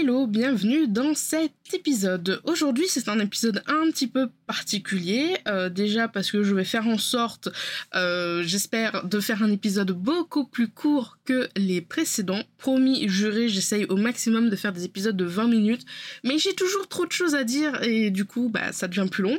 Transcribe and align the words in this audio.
Hello, 0.00 0.19
bienvenue 0.30 0.86
dans 0.86 1.12
cet 1.14 1.52
épisode. 1.72 2.40
Aujourd'hui 2.44 2.84
c'est 2.86 3.08
un 3.08 3.18
épisode 3.18 3.64
un 3.66 3.90
petit 3.90 4.06
peu 4.06 4.28
particulier, 4.46 5.36
euh, 5.48 5.68
déjà 5.68 6.06
parce 6.06 6.30
que 6.30 6.44
je 6.44 6.54
vais 6.54 6.64
faire 6.64 6.86
en 6.86 6.98
sorte, 6.98 7.48
euh, 7.96 8.44
j'espère, 8.44 9.04
de 9.06 9.18
faire 9.18 9.42
un 9.42 9.50
épisode 9.50 9.90
beaucoup 9.90 10.44
plus 10.44 10.68
court 10.68 11.18
que 11.24 11.48
les 11.56 11.80
précédents. 11.80 12.42
Promis, 12.58 13.08
juré, 13.08 13.48
j'essaye 13.48 13.86
au 13.86 13.96
maximum 13.96 14.50
de 14.50 14.56
faire 14.56 14.72
des 14.72 14.84
épisodes 14.84 15.16
de 15.16 15.24
20 15.24 15.48
minutes, 15.48 15.84
mais 16.22 16.38
j'ai 16.38 16.54
toujours 16.54 16.86
trop 16.86 17.06
de 17.06 17.12
choses 17.12 17.34
à 17.34 17.42
dire 17.42 17.82
et 17.82 18.10
du 18.10 18.24
coup 18.24 18.50
bah, 18.50 18.70
ça 18.70 18.86
devient 18.86 19.08
plus 19.10 19.24
long. 19.24 19.38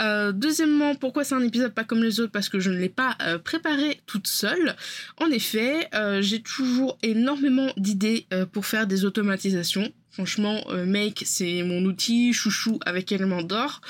Euh, 0.00 0.32
deuxièmement, 0.32 0.96
pourquoi 0.96 1.24
c'est 1.24 1.34
un 1.34 1.42
épisode 1.42 1.72
pas 1.72 1.84
comme 1.84 2.02
les 2.02 2.20
autres? 2.20 2.32
Parce 2.32 2.50
que 2.50 2.60
je 2.60 2.70
ne 2.70 2.76
l'ai 2.76 2.90
pas 2.90 3.16
préparé 3.42 4.02
toute 4.04 4.26
seule. 4.26 4.76
En 5.16 5.30
effet, 5.30 5.88
j'ai 6.20 6.42
toujours 6.42 6.98
énormément 7.02 7.72
d'idées 7.78 8.26
pour 8.52 8.66
faire 8.66 8.86
des 8.86 9.06
automatisations 9.06 9.90
Franchement, 10.10 10.64
euh, 10.70 10.86
Make, 10.86 11.22
c'est 11.24 11.62
mon 11.62 11.84
outil 11.84 12.32
chouchou 12.32 12.80
avec 12.84 13.12
éléments 13.12 13.42
d'or. 13.42 13.80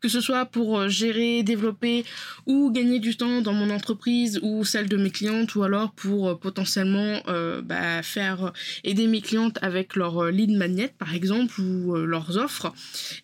Que 0.00 0.08
ce 0.08 0.20
soit 0.20 0.44
pour 0.46 0.78
euh, 0.78 0.88
gérer, 0.88 1.42
développer 1.42 2.04
ou 2.46 2.70
gagner 2.70 2.98
du 2.98 3.16
temps 3.16 3.40
dans 3.42 3.52
mon 3.52 3.70
entreprise 3.70 4.38
ou 4.42 4.64
celle 4.64 4.88
de 4.88 4.96
mes 4.96 5.10
clientes 5.10 5.54
ou 5.54 5.64
alors 5.64 5.92
pour 5.92 6.28
euh, 6.28 6.34
potentiellement 6.34 7.22
bah, 7.62 8.02
faire 8.02 8.52
aider 8.84 9.06
mes 9.06 9.20
clientes 9.20 9.58
avec 9.62 9.96
leur 9.96 10.26
lead 10.26 10.50
magnet 10.50 10.94
par 10.98 11.14
exemple 11.14 11.60
ou 11.60 11.94
leurs 11.94 12.36
offres. 12.36 12.72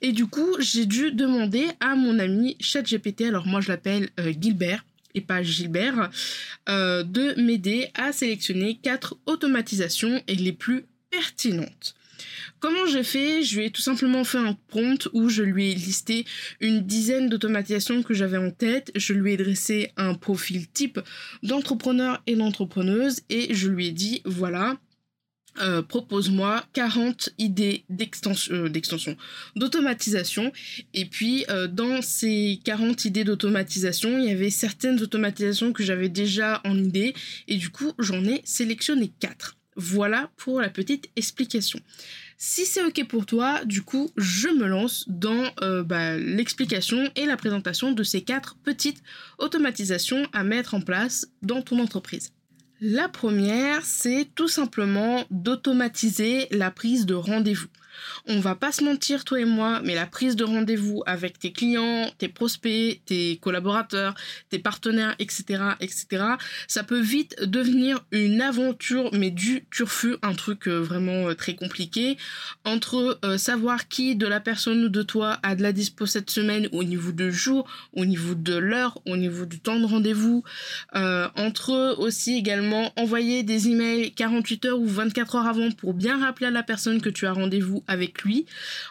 Et 0.01 0.13
du 0.13 0.27
coup, 0.27 0.57
j'ai 0.59 0.87
dû 0.87 1.13
demander 1.13 1.67
à 1.81 1.95
mon 1.95 2.19
ami 2.19 2.57
ChatGPT, 2.61 3.23
alors 3.23 3.47
moi 3.47 3.61
je 3.61 3.69
l'appelle 3.69 4.11
Gilbert, 4.41 4.85
et 5.15 5.21
pas 5.21 5.43
Gilbert, 5.43 6.11
de 6.67 7.41
m'aider 7.41 7.89
à 7.95 8.13
sélectionner 8.13 8.79
quatre 8.83 9.17
automatisations 9.27 10.23
et 10.27 10.35
les 10.35 10.53
plus 10.53 10.87
pertinentes. 11.11 11.95
Comment 12.61 12.87
j'ai 12.87 13.03
fait? 13.03 13.43
Je 13.43 13.59
lui 13.59 13.67
ai 13.67 13.71
tout 13.71 13.83
simplement 13.83 14.25
fait 14.25 14.39
un 14.39 14.57
prompt 14.69 15.09
où 15.13 15.29
je 15.29 15.43
lui 15.43 15.71
ai 15.71 15.75
listé 15.75 16.25
une 16.61 16.81
dizaine 16.81 17.29
d'automatisations 17.29 18.03
que 18.03 18.15
j'avais 18.15 18.39
en 18.39 18.51
tête. 18.51 18.91
Je 18.95 19.13
lui 19.13 19.33
ai 19.33 19.37
dressé 19.37 19.93
un 19.97 20.15
profil 20.15 20.69
type 20.69 21.01
d'entrepreneur 21.43 22.23
et 22.27 22.37
d'entrepreneuse 22.37 23.21
et 23.29 23.55
je 23.55 23.69
lui 23.69 23.89
ai 23.89 23.93
dit 23.93 24.23
voilà, 24.25 24.77
euh, 25.61 25.83
propose-moi 25.83 26.65
40 26.73 27.31
idées 27.37 27.85
d'extension, 27.91 28.55
euh, 28.55 28.69
d'extension, 28.71 29.19
d'automatisation. 29.55 30.51
Et 30.95 31.05
puis, 31.05 31.45
euh, 31.51 31.69
dans 31.69 32.01
ces 32.01 32.59
40 32.65 33.05
idées 33.05 33.25
d'automatisation, 33.25 34.19
il 34.19 34.25
y 34.25 34.31
avait 34.31 34.49
certaines 34.49 35.03
automatisations 35.03 35.75
que 35.75 35.83
j'avais 35.83 36.09
déjà 36.09 36.63
en 36.65 36.79
idée. 36.79 37.13
Et 37.49 37.57
du 37.57 37.69
coup, 37.69 37.93
j'en 37.99 38.25
ai 38.25 38.41
sélectionné 38.45 39.13
4. 39.21 39.57
Voilà 39.77 40.31
pour 40.37 40.61
la 40.61 40.69
petite 40.69 41.09
explication. 41.17 41.81
Si 42.37 42.67
c'est 42.67 42.83
ok 42.83 43.07
pour 43.07 43.25
toi, 43.25 43.65
du 43.65 43.83
coup, 43.83 44.11
je 44.17 44.49
me 44.49 44.67
lance 44.67 45.05
dans 45.09 45.45
euh, 45.63 45.83
bah, 45.83 46.17
l'explication 46.17 47.11
et 47.15 47.25
la 47.25 47.37
présentation 47.37 47.93
de 47.93 48.03
ces 48.03 48.23
quatre 48.23 48.57
petites 48.65 49.03
automatisations 49.39 50.27
à 50.33 50.45
mettre 50.45 50.75
en 50.75 50.81
place 50.81 51.29
dans 51.43 51.63
ton 51.63 51.79
entreprise. 51.79 52.33
La 52.81 53.09
première, 53.09 53.85
c'est 53.85 54.29
tout 54.35 54.49
simplement 54.49 55.25
d'automatiser 55.31 56.49
la 56.51 56.73
prise 56.73 57.07
de 57.07 57.15
rendez-vous. 57.15 57.69
On 58.27 58.41
va 58.41 58.55
pas 58.55 58.73
se 58.73 58.85
mentir, 58.85 59.25
toi 59.25 59.41
et 59.41 59.45
moi, 59.45 59.81
mais 59.85 59.95
la 59.95 60.07
prise 60.07 60.37
de 60.37 60.45
rendez-vous 60.45 61.03
avec 61.07 61.39
tes 61.39 61.53
clients, 61.53 62.11
tes 62.19 62.29
prospects, 62.29 63.01
tes 63.05 63.39
collaborateurs, 63.39 64.15
tes 64.49 64.59
partenaires, 64.59 65.15
etc., 65.19 65.63
etc., 65.81 66.25
ça 66.69 66.85
peut 66.85 67.01
vite 67.01 67.37
devenir 67.43 68.05
une 68.11 68.41
aventure, 68.41 69.11
mais 69.13 69.31
du 69.31 69.65
turfu, 69.71 70.17
un 70.23 70.35
truc 70.35 70.69
euh, 70.69 70.79
vraiment 70.79 71.29
euh, 71.29 71.35
très 71.35 71.55
compliqué, 71.55 72.17
entre 72.65 73.19
euh, 73.25 73.39
savoir 73.39 73.89
qui 73.89 74.17
de 74.17 74.27
la 74.27 74.41
personne 74.41 74.85
ou 74.85 74.89
de 74.89 75.03
toi 75.03 75.39
a 75.43 75.55
de 75.55 75.63
la 75.63 75.73
dispo 75.73 76.07
cette 76.07 76.31
semaine 76.31 76.69
au 76.73 76.85
niveau 76.85 77.13
de 77.13 77.31
jour, 77.31 77.69
au 77.93 78.05
niveau 78.05 78.35
de 78.35 78.55
l'heure, 78.55 79.01
au 79.07 79.17
niveau 79.17 79.47
du 79.47 79.61
temps 79.61 79.79
de 79.79 79.87
rendez-vous, 79.87 80.45
entre 80.95 81.97
aussi 81.99 82.37
également 82.37 82.93
envoyer 82.97 83.43
des 83.43 83.69
emails 83.69 84.13
48 84.13 84.65
heures 84.67 84.79
ou 84.79 84.87
24 84.87 85.37
heures 85.37 85.47
avant 85.47 85.71
pour 85.71 85.95
bien 85.95 86.21
rappeler 86.21 86.47
à 86.47 86.51
la 86.51 86.63
personne 86.63 87.01
que 87.01 87.09
tu 87.09 87.27
as 87.27 87.33
rendez-vous 87.33 87.82
avec 87.87 88.23
lui. 88.23 88.47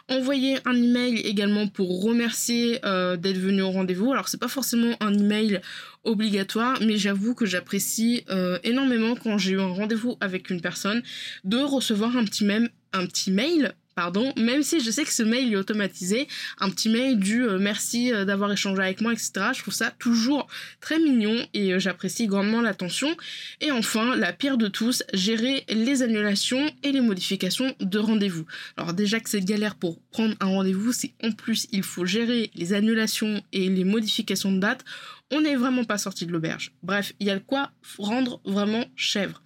Envoyer 0.10 0.58
un 0.66 0.76
email 0.76 1.20
également 1.20 1.68
pour 1.68 2.04
remercier 2.04 2.80
euh, 2.86 3.18
d'être 3.18 3.38
venu 3.38 3.62
au 3.62 3.72
rendez-vous. 3.72 4.12
Alors 4.12 4.28
c'est 4.28 4.40
pas 4.40 4.48
forcément 4.48 4.96
un 5.00 5.14
email 5.14 5.62
obligatoire, 6.04 6.80
mais 6.82 6.98
j'avoue 6.98 7.36
que 7.36 7.46
j'apprécie 7.46 8.24
euh, 8.30 8.58
énormément 8.64 9.16
quand 9.16 9.38
j'ai 9.38 9.52
eu 9.52 9.62
un 9.62 9.74
rendez-vous 9.74 10.18
avec 10.20 10.50
une 10.50 10.62
personne 10.62 11.04
de 11.44 11.58
recevoir 11.58 12.18
un 12.18 12.26
petit 12.26 12.48
un 12.94 13.06
petit 13.06 13.32
mail 13.32 13.74
pardon, 13.96 14.34
même 14.38 14.64
si 14.64 14.80
je 14.80 14.90
sais 14.92 15.04
que 15.04 15.14
ce 15.14 15.24
mail 15.24 15.52
est 15.54 15.56
automatisé, 15.56 16.28
un 16.60 16.70
petit 16.70 16.90
mail 16.90 17.20
du 17.20 17.44
euh, 17.44 17.58
merci 17.60 18.14
euh, 18.14 18.26
d'avoir 18.26 18.52
échangé 18.52 18.82
avec 18.82 19.02
moi, 19.02 19.14
etc. 19.14 19.32
Je 19.54 19.62
trouve 19.62 19.74
ça 19.74 19.92
toujours 19.92 20.48
très 20.80 21.00
mignon 21.00 21.46
et 21.54 21.74
euh, 21.74 21.80
j'apprécie 21.80 22.28
grandement 22.28 22.62
l'attention. 22.62 23.16
Et 23.60 23.72
enfin, 23.72 24.16
la 24.16 24.34
pire 24.34 24.58
de 24.58 24.68
tous, 24.68 25.04
gérer 25.14 25.66
les 25.70 26.04
annulations 26.04 26.72
et 26.84 26.92
les 26.92 27.02
modifications 27.02 27.76
de 27.80 28.00
rendez-vous. 28.00 28.46
Alors 28.78 28.94
déjà 28.94 29.20
que 29.20 29.30
c'est 29.30 29.42
galère 29.42 29.76
pour 29.76 30.00
prendre 30.12 30.36
un 30.40 30.48
rendez-vous, 30.48 30.94
si 30.94 31.14
en 31.24 31.32
plus 31.32 31.68
il 31.72 31.84
faut 31.84 32.06
gérer 32.06 32.52
les 32.56 32.74
annulations 32.74 33.42
et 33.52 33.70
les 33.70 33.84
modifications 33.84 34.52
de 34.52 34.60
date, 34.60 34.86
on 35.32 35.42
n'est 35.42 35.56
vraiment 35.56 35.86
pas 35.86 35.98
sorti 35.98 36.26
de 36.26 36.32
l'auberge. 36.32 36.74
Bref, 36.84 37.14
il 37.20 37.28
y 37.28 37.32
a 37.32 37.36
de 37.36 37.44
quoi 37.44 37.72
rendre 37.98 38.42
vraiment 38.46 38.86
chèvre. 38.96 39.42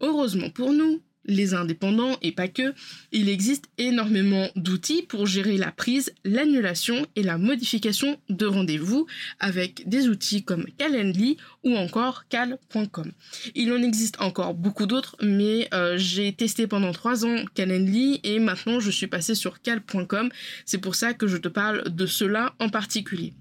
Heureusement 0.00 0.50
pour 0.50 0.72
nous, 0.72 1.02
les 1.26 1.54
indépendants 1.54 2.16
et 2.22 2.32
pas 2.32 2.48
que, 2.48 2.74
il 3.12 3.28
existe 3.28 3.66
énormément 3.78 4.48
d'outils 4.56 5.02
pour 5.02 5.26
gérer 5.26 5.56
la 5.56 5.72
prise, 5.72 6.12
l'annulation 6.24 7.06
et 7.16 7.22
la 7.22 7.38
modification 7.38 8.18
de 8.28 8.46
rendez-vous 8.46 9.06
avec 9.40 9.88
des 9.88 10.08
outils 10.08 10.44
comme 10.44 10.66
Calendly 10.78 11.36
ou 11.62 11.76
encore 11.76 12.28
cal.com. 12.28 13.12
Il 13.54 13.72
en 13.72 13.82
existe 13.82 14.20
encore 14.20 14.54
beaucoup 14.54 14.86
d'autres, 14.86 15.16
mais 15.22 15.68
euh, 15.72 15.96
j'ai 15.96 16.32
testé 16.32 16.66
pendant 16.66 16.92
trois 16.92 17.24
ans 17.24 17.44
Calendly 17.54 18.20
et 18.22 18.38
maintenant 18.38 18.80
je 18.80 18.90
suis 18.90 19.06
passé 19.06 19.34
sur 19.34 19.60
cal.com. 19.62 20.30
C'est 20.64 20.78
pour 20.78 20.94
ça 20.94 21.14
que 21.14 21.26
je 21.26 21.36
te 21.36 21.48
parle 21.48 21.94
de 21.94 22.06
cela 22.06 22.54
en 22.58 22.68
particulier. 22.68 23.32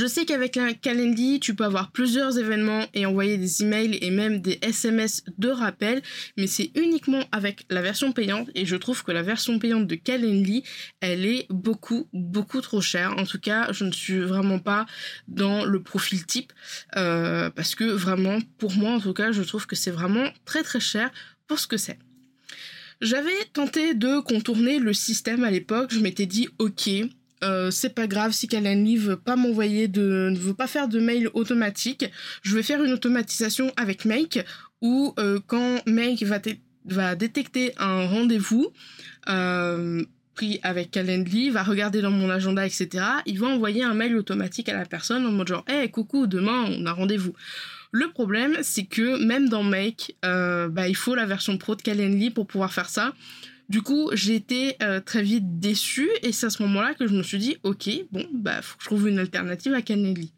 Je 0.00 0.06
sais 0.06 0.24
qu'avec 0.24 0.56
un 0.56 0.74
Calendly, 0.74 1.40
tu 1.40 1.56
peux 1.56 1.64
avoir 1.64 1.90
plusieurs 1.90 2.38
événements 2.38 2.86
et 2.94 3.04
envoyer 3.04 3.36
des 3.36 3.64
emails 3.64 3.98
et 4.00 4.12
même 4.12 4.40
des 4.40 4.60
SMS 4.62 5.24
de 5.38 5.48
rappel, 5.48 6.02
mais 6.36 6.46
c'est 6.46 6.70
uniquement 6.76 7.24
avec 7.32 7.64
la 7.68 7.82
version 7.82 8.12
payante 8.12 8.48
et 8.54 8.64
je 8.64 8.76
trouve 8.76 9.02
que 9.02 9.10
la 9.10 9.22
version 9.22 9.58
payante 9.58 9.88
de 9.88 9.96
Calendly, 9.96 10.62
elle 11.00 11.26
est 11.26 11.48
beaucoup, 11.50 12.06
beaucoup 12.12 12.60
trop 12.60 12.80
chère. 12.80 13.18
En 13.18 13.24
tout 13.24 13.40
cas, 13.40 13.72
je 13.72 13.84
ne 13.84 13.90
suis 13.90 14.20
vraiment 14.20 14.60
pas 14.60 14.86
dans 15.26 15.64
le 15.64 15.82
profil 15.82 16.24
type 16.24 16.52
euh, 16.94 17.50
parce 17.50 17.74
que 17.74 17.82
vraiment, 17.82 18.38
pour 18.58 18.74
moi 18.74 18.92
en 18.92 19.00
tout 19.00 19.14
cas, 19.14 19.32
je 19.32 19.42
trouve 19.42 19.66
que 19.66 19.74
c'est 19.74 19.90
vraiment 19.90 20.28
très 20.44 20.62
très 20.62 20.78
cher 20.78 21.10
pour 21.48 21.58
ce 21.58 21.66
que 21.66 21.76
c'est. 21.76 21.98
J'avais 23.00 23.44
tenté 23.52 23.94
de 23.94 24.20
contourner 24.20 24.78
le 24.78 24.92
système 24.92 25.42
à 25.42 25.50
l'époque, 25.50 25.92
je 25.92 25.98
m'étais 25.98 26.26
dit 26.26 26.48
ok, 26.60 26.88
euh, 27.44 27.70
c'est 27.70 27.94
pas 27.94 28.06
grave 28.06 28.32
si 28.32 28.48
Calendly 28.48 28.96
veut 28.96 29.16
pas 29.16 29.36
m'envoyer 29.36 29.88
de, 29.88 30.28
ne 30.30 30.38
veut 30.38 30.54
pas 30.54 30.66
faire 30.66 30.88
de 30.88 31.00
mail 31.00 31.28
automatique. 31.34 32.06
Je 32.42 32.54
vais 32.54 32.62
faire 32.62 32.82
une 32.82 32.92
automatisation 32.92 33.70
avec 33.76 34.04
Make 34.04 34.44
où 34.80 35.14
euh, 35.18 35.40
quand 35.46 35.86
Make 35.86 36.24
va, 36.84 37.14
détecter 37.14 37.72
un 37.78 38.06
rendez-vous 38.06 38.72
euh, 39.28 40.02
pris 40.34 40.60
avec 40.62 40.90
Calendly, 40.90 41.50
va 41.50 41.62
regarder 41.62 42.00
dans 42.00 42.10
mon 42.10 42.30
agenda, 42.30 42.66
etc. 42.66 43.04
Il 43.26 43.38
va 43.38 43.48
envoyer 43.48 43.82
un 43.82 43.94
mail 43.94 44.16
automatique 44.16 44.68
à 44.68 44.76
la 44.76 44.84
personne 44.84 45.26
en 45.26 45.32
mode 45.32 45.48
genre, 45.48 45.64
hey 45.68 45.90
coucou, 45.90 46.26
demain 46.26 46.64
on 46.68 46.86
a 46.86 46.92
rendez-vous. 46.92 47.34
Le 47.90 48.10
problème, 48.10 48.58
c'est 48.62 48.84
que 48.84 49.24
même 49.24 49.48
dans 49.48 49.62
Make, 49.62 50.14
bah, 50.22 50.88
il 50.88 50.96
faut 50.96 51.14
la 51.14 51.24
version 51.24 51.56
pro 51.56 51.74
de 51.74 51.82
Calendly 51.82 52.30
pour 52.30 52.46
pouvoir 52.46 52.72
faire 52.72 52.88
ça. 52.88 53.14
Du 53.68 53.82
coup, 53.82 54.10
j'ai 54.14 54.34
été 54.34 54.76
euh, 54.82 55.00
très 55.00 55.22
vite 55.22 55.60
déçue 55.60 56.08
et 56.22 56.32
c'est 56.32 56.46
à 56.46 56.50
ce 56.50 56.62
moment-là 56.62 56.94
que 56.94 57.06
je 57.06 57.14
me 57.14 57.22
suis 57.22 57.38
dit, 57.38 57.58
ok, 57.64 57.90
bon, 58.10 58.26
bah, 58.32 58.62
faut 58.62 58.76
que 58.78 58.82
je 58.82 58.88
trouve 58.88 59.08
une 59.08 59.18
alternative 59.18 59.74
à 59.74 59.82
Calendly. 59.82 60.32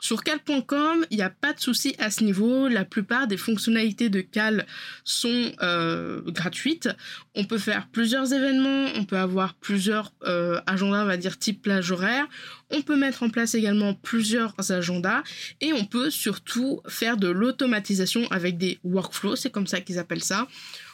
Sur 0.00 0.24
cal.com, 0.24 1.04
il 1.10 1.18
n'y 1.18 1.22
a 1.22 1.28
pas 1.28 1.52
de 1.52 1.60
souci 1.60 1.94
à 1.98 2.10
ce 2.10 2.24
niveau. 2.24 2.68
La 2.68 2.86
plupart 2.86 3.26
des 3.26 3.36
fonctionnalités 3.36 4.08
de 4.08 4.22
Cal 4.22 4.66
sont 5.04 5.52
euh, 5.62 6.22
gratuites. 6.22 6.88
On 7.34 7.44
peut 7.44 7.58
faire 7.58 7.86
plusieurs 7.88 8.32
événements, 8.32 8.86
on 8.96 9.04
peut 9.04 9.18
avoir 9.18 9.54
plusieurs 9.54 10.12
euh, 10.24 10.58
agendas, 10.66 11.02
on 11.02 11.06
va 11.06 11.18
dire 11.18 11.38
type 11.38 11.60
plage 11.60 11.92
horaire. 11.92 12.26
On 12.70 12.80
peut 12.80 12.96
mettre 12.96 13.22
en 13.22 13.28
place 13.28 13.54
également 13.54 13.92
plusieurs 13.92 14.54
agendas 14.70 15.22
et 15.60 15.74
on 15.74 15.84
peut 15.84 16.08
surtout 16.08 16.80
faire 16.88 17.18
de 17.18 17.28
l'automatisation 17.28 18.26
avec 18.30 18.56
des 18.56 18.78
workflows, 18.84 19.36
c'est 19.36 19.50
comme 19.50 19.66
ça 19.66 19.82
qu'ils 19.82 19.98
appellent 19.98 20.24
ça 20.24 20.48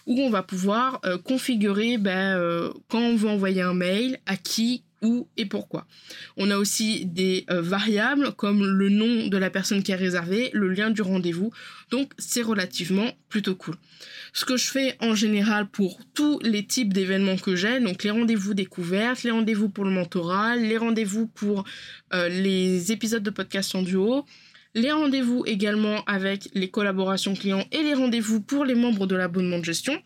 où 0.07 0.21
on 0.21 0.31
va 0.31 0.43
pouvoir 0.43 1.01
euh, 1.05 1.19
configurer 1.19 1.99
ben, 1.99 2.37
euh, 2.37 2.73
quand 2.89 3.01
on 3.01 3.17
veut 3.17 3.29
envoyer 3.29 3.63
un 3.63 3.75
mail, 3.75 4.19
à 4.27 4.37
qui, 4.37 4.85
où 5.03 5.29
et 5.37 5.45
pourquoi. 5.45 5.87
On 6.37 6.51
a 6.51 6.57
aussi 6.57 7.05
des 7.05 7.45
euh, 7.51 7.61
variables 7.61 8.33
comme 8.33 8.65
le 8.65 8.89
nom 8.89 9.27
de 9.27 9.37
la 9.37 9.51
personne 9.51 9.83
qui 9.83 9.93
est 9.93 9.97
réservée, 9.97 10.51
le 10.55 10.69
lien 10.69 10.91
du 10.91 11.03
rendez-vous. 11.03 11.53
Donc 11.91 12.13
c'est 12.19 12.43
relativement 12.43 13.11
plutôt 13.29 13.57
cool. 13.57 13.75
Ce 14.33 14.45
que 14.45 14.57
je 14.57 14.67
fais 14.69 14.97
en 15.01 15.15
général 15.15 15.69
pour 15.69 15.99
tous 16.15 16.39
les 16.41 16.65
types 16.65 16.95
d'événements 16.95 17.37
que 17.37 17.57
j'ai, 17.57 17.81
donc 17.81 18.05
les 18.05 18.11
rendez-vous 18.11 18.55
découvertes, 18.55 19.23
les 19.23 19.31
rendez-vous 19.31 19.69
pour 19.69 19.85
le 19.85 19.91
mentorat, 19.91 20.57
les 20.57 20.79
rendez-vous 20.79 21.27
pour 21.27 21.65
les 22.13 22.93
épisodes 22.93 23.23
de 23.23 23.31
podcast 23.31 23.75
en 23.75 23.83
duo, 23.83 24.25
les 24.77 24.93
rendez-vous 24.93 25.43
également 25.47 26.05
avec 26.05 26.51
les 26.53 26.69
collaborations 26.69 27.35
clients 27.35 27.67
et 27.73 27.83
les 27.83 27.95
rendez-vous 27.95 28.43
pour 28.43 28.65
les 28.65 28.75
membres 28.75 29.07
de 29.07 29.17
l'abonnement 29.17 29.59
de 29.59 29.65
gestion. 29.65 30.01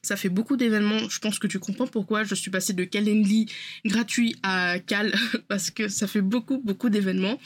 Ça 0.00 0.16
fait 0.16 0.30
beaucoup 0.30 0.56
d'événements. 0.56 1.08
Je 1.10 1.18
pense 1.18 1.38
que 1.38 1.46
tu 1.46 1.58
comprends 1.58 1.86
pourquoi 1.86 2.24
je 2.24 2.34
suis 2.34 2.50
passée 2.50 2.72
de 2.72 2.84
Calendly 2.84 3.52
gratuit 3.84 4.34
à 4.42 4.78
Cal 4.78 5.14
parce 5.48 5.70
que 5.70 5.88
ça 5.88 6.06
fait 6.06 6.22
beaucoup 6.22 6.58
beaucoup 6.64 6.88
d'événements. 6.88 7.38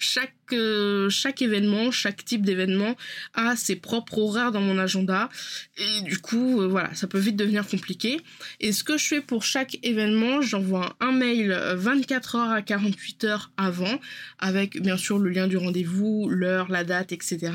Chaque 0.00 0.34
euh, 0.52 1.08
chaque 1.10 1.42
événement, 1.42 1.90
chaque 1.90 2.24
type 2.24 2.44
d'événement 2.44 2.94
a 3.34 3.56
ses 3.56 3.76
propres 3.76 4.18
horaires 4.18 4.52
dans 4.52 4.60
mon 4.60 4.78
agenda 4.78 5.28
et 5.76 6.02
du 6.02 6.18
coup 6.18 6.60
euh, 6.60 6.66
voilà, 6.66 6.94
ça 6.94 7.06
peut 7.06 7.18
vite 7.18 7.36
devenir 7.36 7.66
compliqué. 7.66 8.20
Et 8.60 8.72
ce 8.72 8.84
que 8.84 8.98
je 8.98 9.06
fais 9.06 9.20
pour 9.20 9.42
chaque 9.42 9.78
événement, 9.82 10.42
j'envoie 10.42 10.96
un 11.00 11.12
mail 11.12 11.52
24 11.74 12.36
heures 12.36 12.50
à 12.50 12.62
48 12.62 13.24
heures 13.24 13.50
avant 13.56 14.00
avec 14.38 14.80
bien 14.80 14.96
sûr 14.96 15.18
le 15.18 15.30
lien 15.30 15.46
du 15.46 15.56
rendez-vous, 15.56 16.28
l'heure, 16.28 16.70
la 16.70 16.84
date, 16.84 17.12
etc. 17.12 17.52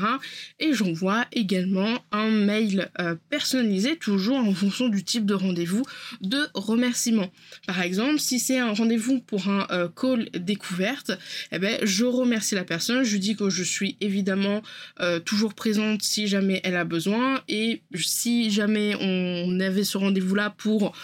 Et 0.60 0.72
j'envoie 0.72 1.24
également 1.32 1.98
un 2.12 2.30
mail 2.30 2.90
euh, 3.00 3.14
personnalisé 3.30 3.96
toujours 3.96 4.36
en 4.36 4.54
fonction 4.54 4.88
du 4.88 5.04
type 5.04 5.26
de 5.26 5.34
rendez-vous 5.34 5.82
de 6.20 6.48
remerciement. 6.54 7.30
Par 7.66 7.80
exemple, 7.80 8.18
si 8.18 8.38
c'est 8.38 8.58
un 8.58 8.72
rendez-vous 8.72 9.20
pour 9.20 9.48
un 9.48 9.66
euh, 9.70 9.88
call 9.88 10.28
découverte, 10.34 11.12
eh 11.52 11.58
ben, 11.58 11.78
je 11.82 12.04
remercie 12.04 12.54
la 12.54 12.64
personne, 12.64 12.83
je 12.88 13.12
lui 13.12 13.20
dis 13.20 13.36
que 13.36 13.50
je 13.50 13.62
suis 13.62 13.96
évidemment 14.00 14.62
euh, 15.00 15.20
toujours 15.20 15.54
présente 15.54 16.02
si 16.02 16.28
jamais 16.28 16.60
elle 16.64 16.76
a 16.76 16.84
besoin 16.84 17.40
et 17.48 17.82
si 17.94 18.50
jamais 18.50 18.94
on 19.00 19.60
avait 19.60 19.84
ce 19.84 19.98
rendez-vous-là 19.98 20.50
pour 20.50 20.94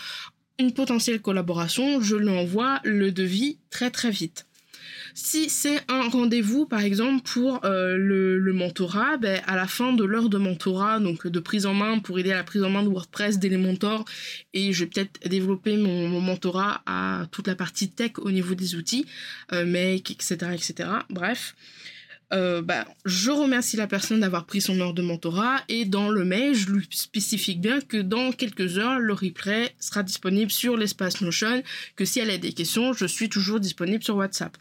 une 0.59 0.73
potentielle 0.73 1.23
collaboration, 1.23 2.01
je 2.01 2.17
lui 2.17 2.29
envoie 2.29 2.81
le 2.85 3.13
devis 3.13 3.59
très 3.71 3.91
très 3.91 4.11
vite. 4.11 4.47
Si 5.23 5.51
c'est 5.51 5.81
un 5.89 6.09
rendez-vous, 6.09 6.65
par 6.65 6.81
exemple, 6.81 7.23
pour 7.23 7.63
euh, 7.67 7.97
le, 7.99 8.53
mentorat, 8.55 9.19
ben, 9.19 9.43
à 9.47 9.55
la 9.55 9.67
fin 9.67 9.93
de 9.93 10.03
l'heure 10.03 10.31
de 10.31 10.39
mentorat, 10.39 10.99
donc 10.99 11.27
de 11.27 11.41
prise 11.41 11.67
en 11.67 11.75
main 11.75 11.99
pour 11.99 12.19
aider 12.19 12.33
à 12.33 12.37
la 12.37 12.43
prise 12.43 12.63
en 12.63 12.71
main 12.71 12.83
de 12.83 12.89
WordPress 12.89 13.39
d'Elementor, 13.39 14.07
et 14.55 14.73
je 14.73 14.83
vais 14.83 14.91
peut-être 14.91 15.29
développer 15.29 15.77
mon, 15.77 16.21
mentorat 16.21 16.83
à 16.87 17.27
toute 17.33 17.49
la 17.49 17.55
partie 17.55 17.91
tech 17.91 18.13
au 18.17 18.31
niveau 18.31 18.55
des 18.55 18.77
outils, 18.77 19.05
euh, 19.53 19.67
Make, 19.67 20.11
etc., 20.11 20.37
etc. 20.55 20.89
Bref. 21.11 21.55
Euh, 22.33 22.63
bah, 22.63 22.87
je 23.05 23.31
remercie 23.31 23.77
la 23.77 23.89
personne 23.89 24.21
d'avoir 24.21 24.47
pris 24.47 24.61
son 24.61 24.81
heure 24.81 24.95
de 24.95 25.03
mentorat 25.03 25.61
et 25.69 25.85
dans 25.85 26.11
le 26.11 26.25
mail, 26.25 26.55
je 26.55 26.71
lui 26.71 26.87
spécifie 26.91 27.57
bien 27.57 27.81
que 27.81 27.97
dans 27.97 28.31
quelques 28.31 28.79
heures, 28.79 29.01
le 29.01 29.13
replay 29.13 29.75
sera 29.81 30.05
disponible 30.05 30.51
sur 30.51 30.77
l'espace 30.77 31.21
Notion, 31.21 31.63
que 31.97 32.05
si 32.05 32.21
elle 32.21 32.31
a 32.31 32.39
des 32.39 32.53
questions, 32.53 32.93
je 32.93 33.07
suis 33.07 33.29
toujours 33.29 33.59
disponible 33.59 34.05
sur 34.05 34.17
WhatsApp. 34.17 34.57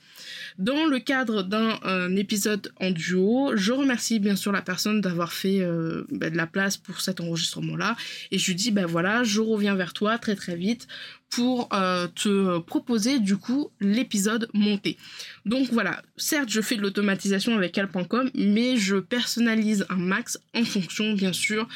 Dans 0.57 0.85
le 0.85 0.99
cadre 0.99 1.43
d'un 1.43 2.15
épisode 2.15 2.73
en 2.79 2.89
duo, 2.91 3.51
je 3.55 3.71
remercie 3.71 4.19
bien 4.19 4.35
sûr 4.35 4.51
la 4.51 4.61
personne 4.61 4.99
d'avoir 4.99 5.31
fait 5.31 5.61
euh, 5.61 6.05
bah, 6.11 6.29
de 6.29 6.37
la 6.37 6.47
place 6.47 6.75
pour 6.75 7.01
cet 7.01 7.21
enregistrement-là 7.21 7.95
et 8.31 8.39
je 8.39 8.47
lui 8.47 8.55
dis, 8.55 8.71
ben 8.71 8.87
voilà, 8.87 9.23
je 9.23 9.41
reviens 9.41 9.75
vers 9.75 9.93
toi 9.93 10.17
très 10.17 10.35
très 10.35 10.55
vite 10.55 10.87
pour 11.29 11.69
euh, 11.73 12.07
te 12.07 12.59
proposer 12.59 13.19
du 13.19 13.37
coup 13.37 13.69
l'épisode 13.79 14.49
monté. 14.53 14.97
Donc 15.45 15.69
voilà, 15.71 16.01
certes 16.17 16.49
je 16.49 16.61
fais 16.61 16.75
de 16.75 16.81
l'automatisation 16.81 17.55
avec 17.55 17.73
cal.com, 17.73 18.31
mais 18.33 18.77
je 18.77 18.97
personnalise 18.97 19.85
un 19.89 19.97
max 19.97 20.39
en 20.55 20.63
fonction 20.63 21.13
bien 21.13 21.33
sûr 21.33 21.67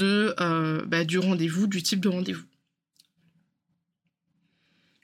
euh, 0.00 0.82
bah, 0.86 1.04
du 1.04 1.18
rendez-vous, 1.18 1.66
du 1.66 1.82
type 1.82 2.00
de 2.00 2.08
rendez-vous. 2.08 2.44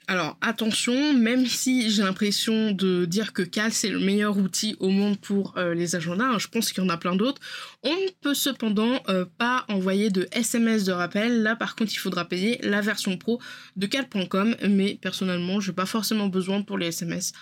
Alors 0.07 0.37
attention, 0.43 1.15
même 1.15 1.47
si 1.47 1.91
j'ai 1.91 2.03
l'impression 2.03 2.73
de 2.73 3.07
dire 3.07 3.33
que 3.33 3.43
Cal 3.43 3.73
c'est 3.73 3.89
le 3.89 3.99
meilleur 3.99 4.37
outil 4.37 4.77
au 4.79 4.91
monde 4.91 5.19
pour 5.19 5.55
euh, 5.57 5.73
les 5.73 5.97
agendas, 5.97 6.27
hein, 6.27 6.39
je 6.39 6.49
pense 6.49 6.73
qu'il 6.73 6.85
y 6.85 6.87
en 6.87 6.91
a 6.91 6.99
plein 6.99 7.17
d'autres, 7.17 7.41
on 7.83 7.91
ne 7.95 8.11
peut 8.21 8.35
cependant 8.35 9.01
euh, 9.09 9.25
pas 9.39 9.65
envoyer 9.69 10.11
de 10.11 10.29
SMS 10.33 10.85
de 10.85 10.93
rappel. 10.93 11.43
Là 11.43 11.57
par 11.57 11.75
contre 11.75 11.93
il 11.95 11.99
faudra 11.99 12.27
payer 12.27 12.59
la 12.63 12.83
version 12.83 13.17
pro 13.17 13.41
de 13.77 13.87
Cal.com, 13.87 14.57
mais 14.69 14.99
personnellement 15.01 15.61
je 15.61 15.71
n'ai 15.71 15.75
pas 15.75 15.87
forcément 15.87 16.29
besoin 16.29 16.61
pour 16.61 16.77
les 16.77 16.89
SMS. 16.89 17.33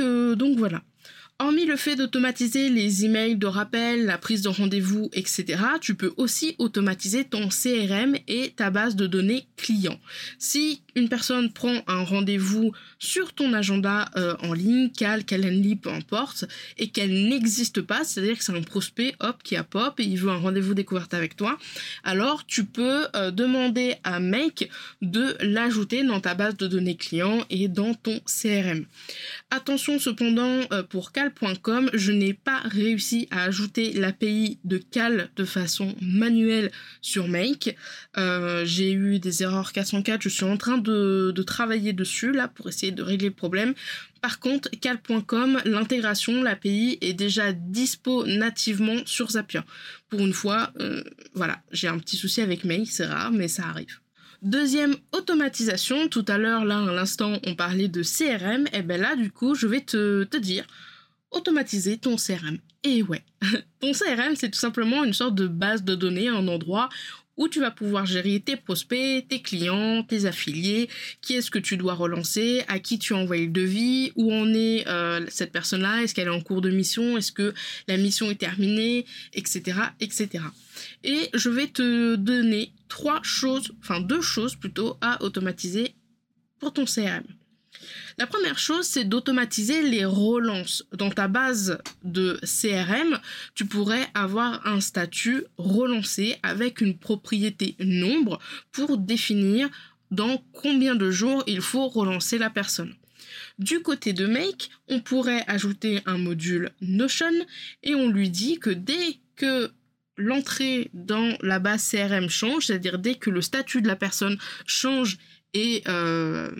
Euh, 0.00 0.34
donc 0.34 0.58
voilà. 0.58 0.82
Hormis 1.40 1.66
le 1.66 1.76
fait 1.76 1.96
d'automatiser 1.96 2.68
les 2.68 3.04
emails 3.04 3.34
de 3.34 3.48
rappel, 3.48 4.06
la 4.06 4.18
prise 4.18 4.42
de 4.42 4.48
rendez-vous, 4.48 5.10
etc., 5.14 5.60
tu 5.80 5.96
peux 5.96 6.14
aussi 6.16 6.54
automatiser 6.58 7.24
ton 7.24 7.48
CRM 7.48 8.14
et 8.28 8.52
ta 8.54 8.70
base 8.70 8.94
de 8.94 9.08
données 9.08 9.48
client. 9.56 9.98
Si 10.38 10.82
une 10.94 11.08
personne 11.08 11.52
prend 11.52 11.82
un 11.88 12.04
rendez-vous 12.04 12.72
sur 13.00 13.32
ton 13.32 13.52
agenda 13.52 14.08
euh, 14.16 14.36
en 14.44 14.52
ligne, 14.52 14.90
Cal, 14.90 15.24
Calendly, 15.24 15.74
peu 15.74 15.90
importe, 15.90 16.44
et 16.78 16.90
qu'elle 16.90 17.28
n'existe 17.28 17.80
pas, 17.80 18.04
c'est-à-dire 18.04 18.38
que 18.38 18.44
c'est 18.44 18.56
un 18.56 18.62
prospect, 18.62 19.16
hop, 19.18 19.42
qui 19.42 19.56
a 19.56 19.64
pop 19.64 19.98
et 19.98 20.04
il 20.04 20.18
veut 20.20 20.30
un 20.30 20.38
rendez-vous 20.38 20.74
découverte 20.74 21.14
avec 21.14 21.34
toi, 21.34 21.58
alors 22.04 22.46
tu 22.46 22.64
peux 22.64 23.08
euh, 23.16 23.32
demander 23.32 23.96
à 24.04 24.20
Make 24.20 24.70
de 25.02 25.36
l'ajouter 25.40 26.04
dans 26.04 26.20
ta 26.20 26.34
base 26.34 26.56
de 26.56 26.68
données 26.68 26.96
client 26.96 27.44
et 27.50 27.66
dans 27.66 27.94
ton 27.94 28.20
CRM. 28.20 28.86
Attention 29.50 29.98
cependant 29.98 30.60
euh, 30.72 30.84
pour 30.84 31.10
cal.com, 31.30 31.90
je 31.92 32.12
n'ai 32.12 32.34
pas 32.34 32.60
réussi 32.64 33.28
à 33.30 33.44
ajouter 33.44 33.92
l'API 33.92 34.58
de 34.64 34.78
cal 34.78 35.30
de 35.36 35.44
façon 35.44 35.94
manuelle 36.00 36.70
sur 37.00 37.28
Make. 37.28 37.76
J'ai 38.16 38.92
eu 38.92 39.18
des 39.18 39.42
erreurs 39.42 39.72
404, 39.72 40.22
je 40.22 40.28
suis 40.28 40.44
en 40.44 40.56
train 40.56 40.78
de, 40.78 41.32
travailler 41.46 41.92
dessus 41.92 42.32
là 42.32 42.48
pour 42.48 42.68
essayer 42.68 42.92
de 42.92 43.02
régler 43.02 43.28
le 43.28 43.34
problème. 43.34 43.74
Par 44.22 44.38
contre, 44.40 44.70
cal.com, 44.70 45.60
l'intégration, 45.66 46.42
l'API 46.42 46.98
est 47.02 47.12
déjà 47.12 47.52
dispo 47.52 48.24
nativement 48.24 48.96
sur 49.04 49.32
Zapier. 49.32 49.60
Pour 50.08 50.20
une 50.20 50.32
fois, 50.32 50.72
euh, 50.80 51.04
voilà, 51.34 51.60
j'ai 51.72 51.88
un 51.88 51.98
petit 51.98 52.16
souci 52.16 52.40
avec 52.40 52.64
Mail, 52.64 52.86
c'est 52.86 53.04
rare, 53.04 53.32
mais 53.32 53.48
ça 53.48 53.64
arrive. 53.64 54.00
Deuxième 54.40 54.96
automatisation, 55.12 56.08
tout 56.08 56.24
à 56.28 56.38
l'heure, 56.38 56.64
là, 56.64 56.78
à 56.78 56.92
l'instant, 56.92 57.38
on 57.46 57.54
parlait 57.54 57.88
de 57.88 58.02
CRM, 58.02 58.66
et 58.72 58.82
bien 58.82 58.96
là, 58.96 59.14
du 59.16 59.30
coup, 59.30 59.54
je 59.54 59.66
vais 59.66 59.82
te 59.82 60.36
dire, 60.38 60.66
automatiser 61.34 61.98
ton 61.98 62.16
CRM. 62.16 62.58
Et 62.82 63.02
ouais, 63.02 63.22
ton 63.80 63.92
CRM, 63.92 64.36
c'est 64.36 64.50
tout 64.50 64.58
simplement 64.58 65.04
une 65.04 65.12
sorte 65.12 65.34
de 65.34 65.46
base 65.46 65.84
de 65.84 65.94
données, 65.94 66.28
un 66.28 66.48
endroit 66.48 66.88
où 67.36 67.48
tu 67.48 67.60
vas 67.60 67.70
pouvoir 67.70 68.06
gérer 68.06 68.40
tes 68.40 68.56
prospects, 68.56 69.26
tes 69.28 69.42
clients, 69.42 70.02
tes 70.02 70.24
affiliés, 70.26 70.88
qui 71.20 71.34
est-ce 71.34 71.50
que 71.50 71.58
tu 71.58 71.76
dois 71.76 71.94
relancer, 71.94 72.62
à 72.68 72.78
qui 72.78 72.98
tu 72.98 73.12
as 73.14 73.16
envoyé 73.16 73.46
le 73.46 73.52
devis, 73.52 74.12
où 74.16 74.32
en 74.32 74.52
est 74.54 74.86
euh, 74.86 75.24
cette 75.28 75.52
personne-là, 75.52 76.02
est-ce 76.02 76.14
qu'elle 76.14 76.28
est 76.28 76.30
en 76.30 76.40
cours 76.40 76.60
de 76.60 76.70
mission, 76.70 77.18
est-ce 77.18 77.32
que 77.32 77.52
la 77.88 77.96
mission 77.96 78.30
est 78.30 78.36
terminée, 78.36 79.04
etc., 79.32 79.78
etc. 80.00 80.44
Et 81.02 81.28
je 81.34 81.48
vais 81.48 81.66
te 81.66 82.14
donner 82.16 82.72
trois 82.88 83.20
choses, 83.22 83.72
enfin 83.80 84.00
deux 84.00 84.22
choses 84.22 84.54
plutôt 84.54 84.96
à 85.00 85.22
automatiser 85.22 85.94
pour 86.60 86.72
ton 86.72 86.84
CRM. 86.84 87.24
La 88.18 88.26
première 88.26 88.58
chose, 88.58 88.86
c'est 88.86 89.04
d'automatiser 89.04 89.82
les 89.82 90.04
relances. 90.04 90.84
Dans 90.92 91.10
ta 91.10 91.28
base 91.28 91.78
de 92.04 92.38
CRM, 92.42 93.18
tu 93.54 93.66
pourrais 93.66 94.06
avoir 94.14 94.66
un 94.66 94.80
statut 94.80 95.44
relancé 95.58 96.36
avec 96.42 96.80
une 96.80 96.96
propriété 96.96 97.74
nombre 97.80 98.38
pour 98.72 98.98
définir 98.98 99.68
dans 100.10 100.42
combien 100.52 100.94
de 100.94 101.10
jours 101.10 101.42
il 101.46 101.60
faut 101.60 101.88
relancer 101.88 102.38
la 102.38 102.50
personne. 102.50 102.94
Du 103.58 103.80
côté 103.80 104.12
de 104.12 104.26
Make, 104.26 104.70
on 104.88 105.00
pourrait 105.00 105.44
ajouter 105.48 106.00
un 106.06 106.18
module 106.18 106.70
Notion 106.80 107.32
et 107.82 107.94
on 107.94 108.08
lui 108.08 108.30
dit 108.30 108.58
que 108.58 108.70
dès 108.70 109.18
que 109.36 109.70
l'entrée 110.16 110.90
dans 110.92 111.36
la 111.40 111.58
base 111.58 111.88
CRM 111.90 112.28
change, 112.28 112.66
c'est-à-dire 112.66 112.98
dès 112.98 113.16
que 113.16 113.30
le 113.30 113.42
statut 113.42 113.82
de 113.82 113.88
la 113.88 113.96
personne 113.96 114.38
change 114.66 115.18
et 115.52 115.82
euh, 115.88 116.50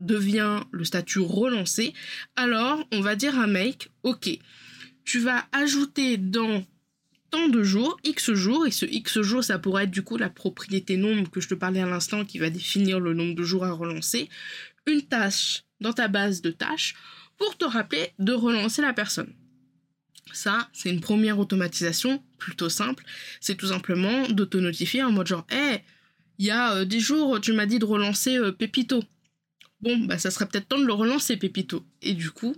devient 0.00 0.60
le 0.70 0.84
statut 0.84 1.20
relancé, 1.20 1.92
alors 2.36 2.86
on 2.92 3.00
va 3.00 3.16
dire 3.16 3.38
à 3.38 3.46
Make, 3.46 3.90
ok, 4.02 4.30
tu 5.04 5.18
vas 5.18 5.46
ajouter 5.52 6.16
dans 6.16 6.64
tant 7.30 7.48
de 7.48 7.62
jours, 7.62 7.98
X 8.04 8.32
jours, 8.32 8.66
et 8.66 8.70
ce 8.70 8.86
X 8.86 9.20
jours, 9.20 9.44
ça 9.44 9.58
pourrait 9.58 9.84
être 9.84 9.90
du 9.90 10.02
coup 10.02 10.16
la 10.16 10.30
propriété 10.30 10.96
nombre 10.96 11.30
que 11.30 11.40
je 11.40 11.48
te 11.48 11.54
parlais 11.54 11.80
à 11.80 11.86
l'instant 11.86 12.24
qui 12.24 12.38
va 12.38 12.50
définir 12.50 13.00
le 13.00 13.14
nombre 13.14 13.34
de 13.34 13.42
jours 13.42 13.64
à 13.64 13.72
relancer, 13.72 14.28
une 14.86 15.02
tâche 15.02 15.64
dans 15.80 15.92
ta 15.92 16.08
base 16.08 16.42
de 16.42 16.50
tâches 16.50 16.94
pour 17.36 17.56
te 17.56 17.64
rappeler 17.64 18.12
de 18.18 18.32
relancer 18.32 18.82
la 18.82 18.92
personne. 18.92 19.32
Ça, 20.32 20.68
c'est 20.72 20.90
une 20.90 21.00
première 21.00 21.38
automatisation 21.38 22.22
plutôt 22.38 22.68
simple. 22.68 23.04
C'est 23.40 23.54
tout 23.54 23.68
simplement 23.68 24.28
de 24.28 24.44
te 24.44 24.58
notifier 24.58 25.02
en 25.02 25.10
mode 25.10 25.26
genre, 25.26 25.46
hé, 25.50 25.78
il 26.38 26.46
y 26.46 26.50
a 26.50 26.74
euh, 26.74 26.84
des 26.84 27.00
jours, 27.00 27.40
tu 27.40 27.52
m'as 27.52 27.66
dit 27.66 27.78
de 27.78 27.84
relancer 27.84 28.36
euh, 28.36 28.52
Pépito. 28.52 29.02
Bon, 29.80 29.96
bah 29.98 30.18
ça 30.18 30.30
serait 30.30 30.46
peut-être 30.46 30.68
temps 30.68 30.78
de 30.78 30.86
le 30.86 30.92
relancer 30.92 31.36
Pépito. 31.36 31.84
Et 32.02 32.14
du 32.14 32.30
coup, 32.30 32.56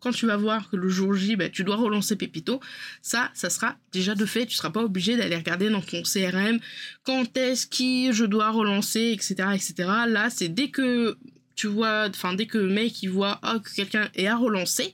quand 0.00 0.12
tu 0.12 0.26
vas 0.26 0.36
voir 0.36 0.68
que 0.68 0.76
le 0.76 0.88
jour 0.88 1.14
J, 1.14 1.36
bah, 1.36 1.48
tu 1.48 1.64
dois 1.64 1.76
relancer 1.76 2.16
Pépito, 2.16 2.60
ça, 3.00 3.30
ça 3.34 3.48
sera 3.48 3.76
déjà 3.92 4.14
de 4.14 4.26
fait. 4.26 4.46
Tu 4.46 4.56
seras 4.56 4.70
pas 4.70 4.82
obligé 4.82 5.16
d'aller 5.16 5.36
regarder 5.36 5.70
dans 5.70 5.80
ton 5.80 6.02
CRM 6.02 6.58
quand 7.04 7.36
est-ce 7.36 7.66
qui 7.66 8.12
je 8.12 8.24
dois 8.24 8.50
relancer, 8.50 9.12
etc., 9.12 9.34
etc. 9.54 9.74
Là, 10.08 10.28
c'est 10.28 10.48
dès 10.48 10.68
que 10.68 11.16
tu 11.54 11.68
vois, 11.68 12.08
enfin 12.08 12.34
dès 12.34 12.46
que 12.46 12.58
le 12.58 12.68
mec 12.68 13.04
voit 13.06 13.40
oh, 13.44 13.60
que 13.60 13.72
quelqu'un 13.72 14.10
est 14.14 14.26
à 14.26 14.36
relancer, 14.36 14.92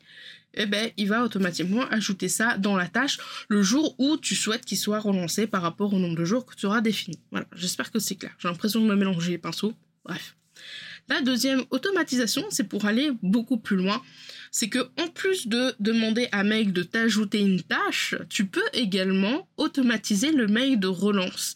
eh 0.54 0.66
ben, 0.66 0.90
il 0.96 1.08
va 1.08 1.24
automatiquement 1.24 1.86
ajouter 1.88 2.28
ça 2.28 2.58
dans 2.58 2.76
la 2.76 2.88
tâche 2.88 3.18
le 3.48 3.62
jour 3.62 3.94
où 3.98 4.16
tu 4.16 4.34
souhaites 4.34 4.64
qu'il 4.64 4.78
soit 4.78 4.98
relancé 4.98 5.46
par 5.46 5.62
rapport 5.62 5.94
au 5.94 5.98
nombre 5.98 6.16
de 6.16 6.24
jours 6.24 6.44
que 6.44 6.54
tu 6.54 6.66
auras 6.66 6.80
défini. 6.80 7.18
Voilà, 7.30 7.46
j'espère 7.54 7.90
que 7.90 7.98
c'est 7.98 8.16
clair. 8.16 8.34
J'ai 8.38 8.48
l'impression 8.48 8.80
de 8.80 8.86
me 8.86 8.96
mélanger 8.96 9.32
les 9.32 9.38
pinceaux. 9.38 9.72
Bref. 10.04 10.36
La 11.08 11.22
deuxième 11.22 11.64
automatisation, 11.70 12.44
c'est 12.50 12.68
pour 12.68 12.84
aller 12.84 13.10
beaucoup 13.22 13.56
plus 13.56 13.76
loin. 13.76 14.02
C'est 14.50 14.68
que 14.68 14.90
en 15.00 15.08
plus 15.08 15.46
de 15.46 15.74
demander 15.80 16.28
à 16.32 16.44
Mail 16.44 16.72
de 16.72 16.82
t'ajouter 16.82 17.40
une 17.40 17.62
tâche, 17.62 18.14
tu 18.28 18.46
peux 18.46 18.68
également 18.72 19.48
automatiser 19.56 20.32
le 20.32 20.46
mail 20.46 20.78
de 20.78 20.86
relance. 20.86 21.54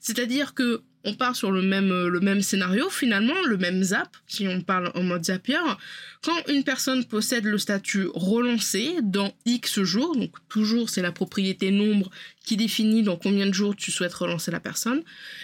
C'est-à-dire 0.00 0.54
que 0.54 0.82
on 1.04 1.14
part 1.14 1.36
sur 1.36 1.52
le 1.52 1.60
même, 1.60 2.06
le 2.06 2.20
même 2.20 2.40
scénario 2.40 2.88
finalement, 2.88 3.34
le 3.46 3.58
même 3.58 3.82
zap, 3.82 4.16
si 4.26 4.48
on 4.48 4.62
parle 4.62 4.90
en 4.94 5.02
mode 5.02 5.24
Zapier. 5.26 5.58
Quand 6.22 6.48
une 6.48 6.64
personne 6.64 7.04
possède 7.04 7.44
le 7.44 7.58
statut 7.58 8.08
relancé 8.14 8.96
dans 9.02 9.32
X 9.44 9.82
jours, 9.82 10.16
donc 10.16 10.32
toujours 10.48 10.88
c'est 10.88 11.02
la 11.02 11.12
propriété 11.12 11.70
nombre 11.70 12.10
qui 12.44 12.56
définit 12.56 13.02
dans 13.02 13.16
combien 13.16 13.46
de 13.46 13.52
jours 13.52 13.76
tu 13.76 13.90
souhaites 13.90 14.14
relancer 14.14 14.50
la 14.50 14.60
personne, 14.60 15.02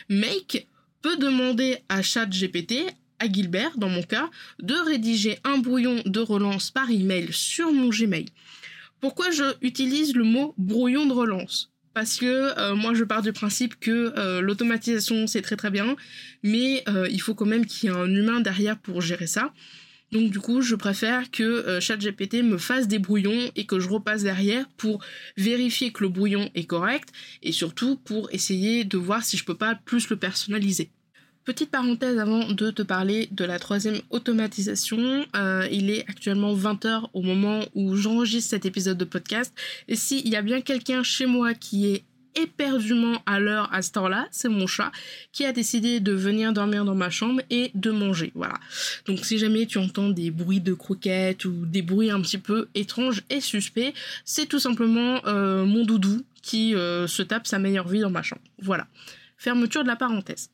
Make 0.09 0.67
peut 1.03 1.17
demander 1.17 1.79
à 1.89 2.03
ChatGPT 2.03 2.87
à 3.21 3.31
Gilbert, 3.31 3.77
dans 3.77 3.89
mon 3.89 4.03
cas, 4.03 4.29
de 4.61 4.75
rédiger 4.75 5.39
un 5.45 5.59
brouillon 5.59 6.03
de 6.07 6.21
relance 6.21 6.71
par 6.71 6.91
email 6.91 7.29
sur 7.31 7.73
mon 7.73 7.91
Gmail. 7.91 8.27
Pourquoi 9.01 9.31
je 9.31 9.45
utilise 9.63 10.15
le 10.15 10.25
mot 10.25 10.55
brouillon 10.59 11.07
de 11.07 11.13
relance? 11.13 11.71
Parce 11.95 12.19
que 12.19 12.59
euh, 12.59 12.75
moi 12.75 12.95
je 12.95 13.05
pars 13.05 13.23
du 13.23 13.33
principe 13.33 13.79
que 13.81 14.13
euh, 14.17 14.41
l'automatisation 14.41 15.27
c'est 15.27 15.43
très 15.43 15.57
très 15.57 15.71
bien, 15.71 15.97
mais 16.43 16.85
euh, 16.89 17.09
il 17.11 17.21
faut 17.21 17.35
quand 17.35 17.47
même 17.47 17.67
qu'il 17.67 17.89
y 17.89 17.93
ait 17.93 17.97
un 17.97 18.13
humain 18.13 18.41
derrière 18.41 18.79
pour 18.79 19.01
gérer 19.01 19.27
ça. 19.27 19.53
Donc 20.13 20.31
du 20.31 20.41
coup, 20.41 20.61
je 20.61 20.75
préfère 20.75 21.31
que 21.31 21.79
ChatGPT 21.81 22.43
me 22.43 22.59
fasse 22.59 22.89
des 22.89 22.99
brouillons 22.99 23.53
et 23.55 23.65
que 23.65 23.79
je 23.79 23.89
repasse 23.89 24.25
derrière 24.25 24.69
pour 24.77 25.05
vérifier 25.37 25.93
que 25.93 26.03
le 26.03 26.09
brouillon 26.09 26.51
est 26.57 26.65
correct 26.65 27.11
et 27.45 27.53
surtout 27.53 27.95
pour 27.97 28.29
essayer 28.33 28.83
de 28.83 28.99
voir 28.99 29.23
si 29.23 29.37
je 29.37 29.45
peux 29.45 29.57
pas 29.57 29.77
plus 29.77 30.11
le 30.11 30.17
personnaliser. 30.17 30.91
Petite 31.45 31.71
parenthèse 31.71 32.19
avant 32.19 32.53
de 32.53 32.71
te 32.71 32.83
parler 32.83 33.29
de 33.31 33.45
la 33.47 33.59
troisième 33.59 34.01
automatisation. 34.11 35.25
Euh, 35.35 35.67
il 35.71 35.91
est 35.91 36.03
actuellement 36.03 36.55
20h 36.55 37.09
au 37.15 37.23
moment 37.23 37.65
où 37.75 37.97
j'enregistre 37.97 38.51
cet 38.51 38.67
épisode 38.67 38.99
de 38.99 39.07
podcast. 39.07 39.55
Et 39.89 39.97
s'il 39.97 40.29
y 40.29 40.37
a 40.37 40.43
bien 40.43 40.61
quelqu'un 40.61 41.03
chez 41.03 41.25
moi 41.25 41.55
qui 41.55 41.87
est 41.87 42.05
éperdument 42.35 43.23
à 43.25 43.41
l'heure 43.41 43.73
à 43.73 43.81
ce 43.81 43.93
temps-là, 43.93 44.29
c'est 44.31 44.51
mon 44.51 44.67
chat 44.67 44.93
qui 45.33 45.47
a 45.47 45.53
décidé 45.53 45.99
de 45.99 46.13
venir 46.13 46.53
dormir 46.53 46.85
dans 46.85 46.95
ma 46.95 47.09
chambre 47.09 47.41
et 47.49 47.71
de 47.75 47.91
manger. 47.91 48.33
Voilà. 48.35 48.55
Donc 49.07 49.25
si 49.25 49.39
jamais 49.39 49.65
tu 49.65 49.79
entends 49.79 50.11
des 50.11 50.31
bruits 50.31 50.61
de 50.61 50.75
croquettes 50.75 51.47
ou 51.47 51.65
des 51.67 51.83
bruits 51.83 52.11
un 52.11 52.21
petit 52.21 52.39
peu 52.39 52.69
étranges 52.75 53.23
et 53.31 53.41
suspects, 53.41 53.95
c'est 54.25 54.47
tout 54.47 54.61
simplement 54.61 55.21
euh, 55.27 55.65
mon 55.65 55.85
doudou 55.85 56.23
qui 56.43 56.75
euh, 56.75 57.07
se 57.07 57.23
tape 57.23 57.47
sa 57.47 57.59
meilleure 57.59 57.89
vie 57.89 58.01
dans 58.01 58.11
ma 58.11 58.23
chambre. 58.23 58.43
Voilà. 58.61 58.87
Fermeture 59.39 59.83
de 59.83 59.89
la 59.89 59.97
parenthèse. 59.97 60.51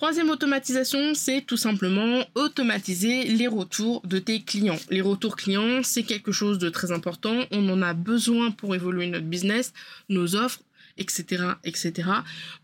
Troisième 0.00 0.30
automatisation, 0.30 1.12
c'est 1.12 1.42
tout 1.42 1.58
simplement 1.58 2.24
automatiser 2.34 3.24
les 3.24 3.46
retours 3.46 4.00
de 4.06 4.18
tes 4.18 4.40
clients. 4.40 4.78
Les 4.88 5.02
retours 5.02 5.36
clients, 5.36 5.82
c'est 5.82 6.04
quelque 6.04 6.32
chose 6.32 6.58
de 6.58 6.70
très 6.70 6.90
important. 6.90 7.44
On 7.50 7.68
en 7.68 7.82
a 7.82 7.92
besoin 7.92 8.50
pour 8.50 8.74
évoluer 8.74 9.08
notre 9.08 9.26
business, 9.26 9.74
nos 10.08 10.36
offres, 10.36 10.60
etc., 10.96 11.44
etc. 11.64 12.08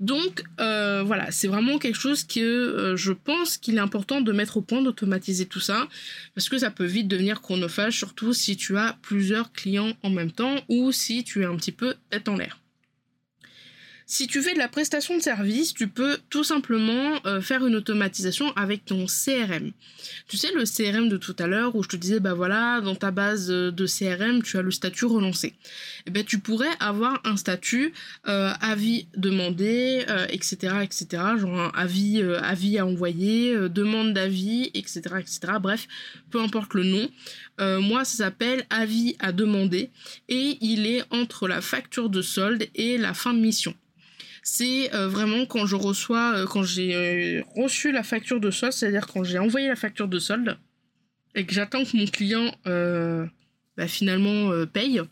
Donc 0.00 0.45
euh, 0.61 1.02
voilà, 1.05 1.31
c'est 1.31 1.47
vraiment 1.47 1.76
quelque 1.76 1.99
chose 1.99 2.25
que 2.25 2.40
euh, 2.40 2.97
je 2.97 3.12
pense 3.12 3.59
qu'il 3.59 3.76
est 3.76 3.81
important 3.81 4.23
de 4.23 4.33
mettre 4.33 4.57
au 4.57 4.62
point, 4.62 4.81
d'automatiser 4.81 5.45
tout 5.45 5.61
ça, 5.61 5.88
parce 6.35 6.49
que 6.49 6.57
ça 6.57 6.71
peut 6.71 6.87
vite 6.87 7.07
devenir 7.07 7.43
chronophage, 7.43 7.99
surtout 7.99 8.33
si 8.33 8.57
tu 8.57 8.78
as 8.78 8.97
plusieurs 9.02 9.52
clients 9.52 9.93
en 10.02 10.09
même 10.09 10.33
temps 10.33 10.57
ou 10.71 10.90
si 10.90 11.23
tu 11.23 11.43
es 11.43 11.45
un 11.45 11.57
petit 11.57 11.73
peu 11.73 11.97
tête 12.09 12.31
en 12.31 12.37
l'air. 12.37 12.59
Si 14.08 14.28
tu 14.28 14.40
fais 14.40 14.54
de 14.54 14.58
la 14.58 14.68
prestation 14.68 15.16
de 15.16 15.20
service, 15.20 15.75
tu 15.75 15.88
peux 15.88 16.18
tout 16.30 16.44
simplement 16.44 17.18
euh, 17.26 17.40
faire 17.40 17.66
une 17.66 17.75
automatisation 17.75 18.52
avec 18.54 18.84
ton 18.84 19.06
CRM. 19.06 19.72
Tu 20.28 20.36
sais, 20.36 20.52
le 20.52 20.62
CRM 20.62 21.08
de 21.08 21.16
tout 21.16 21.34
à 21.40 21.48
l'heure 21.48 21.75
où 21.75 21.82
je 21.82 21.88
te 21.88 21.96
disais, 21.96 22.20
bah 22.20 22.32
voilà, 22.32 22.80
dans 22.80 22.94
ta 22.94 23.10
base 23.10 23.48
de 23.48 23.86
CRM, 23.86 24.44
tu 24.44 24.58
as 24.58 24.62
le 24.62 24.70
statut 24.70 25.06
relancé. 25.06 25.54
Eh 26.06 26.12
ben, 26.12 26.22
tu 26.22 26.38
pourrais 26.38 26.70
avoir 26.78 27.20
un 27.25 27.36
statut 27.36 27.92
euh, 28.28 28.52
avis 28.60 29.08
demandé, 29.16 30.06
etc., 30.28 30.56
euh, 30.70 30.80
etc., 30.82 31.06
genre 31.36 31.58
un 31.58 31.72
avis, 31.75 32.22
avis 32.22 32.78
à 32.78 32.86
envoyer, 32.86 33.56
demande 33.68 34.14
d'avis, 34.14 34.70
etc., 34.75 35.00
etc. 35.18 35.54
Bref, 35.60 35.88
peu 36.30 36.40
importe 36.40 36.75
le 36.75 36.84
nom. 36.84 37.10
moi, 37.80 38.04
ça 38.04 38.18
s'appelle 38.18 38.66
avis 38.70 39.16
à 39.18 39.32
demander 39.32 39.90
et 40.28 40.58
il 40.60 40.86
est 40.86 41.02
entre 41.10 41.48
la 41.48 41.60
facture 41.60 42.08
de 42.08 42.22
solde 42.22 42.68
et 42.76 42.98
la 42.98 43.12
fin 43.12 43.34
de 43.34 43.40
mission 43.40 43.75
c'est 44.49 44.95
euh, 44.95 45.09
vraiment 45.09 45.45
quand 45.45 45.67
je 45.67 45.75
reçois, 45.75 46.37
euh, 46.37 46.47
quand 46.47 46.62
j'ai 46.62 46.95
euh, 46.95 47.43
reçu 47.57 47.91
la 47.91 48.05
facture 48.05 48.38
de 48.38 48.53
solde, 48.53 48.73
c'est-à-dire 48.73 49.09
quand 49.09 49.25
j'ai 49.25 49.41
envoyé 49.41 49.67
la 49.67 49.75
facture 49.75 50.07
de 50.07 50.21
solde 50.21 50.57
et 51.35 51.45
que 51.45 51.53
j'attends 51.53 51.83
que 51.83 51.97
mon 51.97 52.07
client 52.07 52.55
bah, 52.65 53.88
finalement 53.88 54.65
paye, 54.67 55.03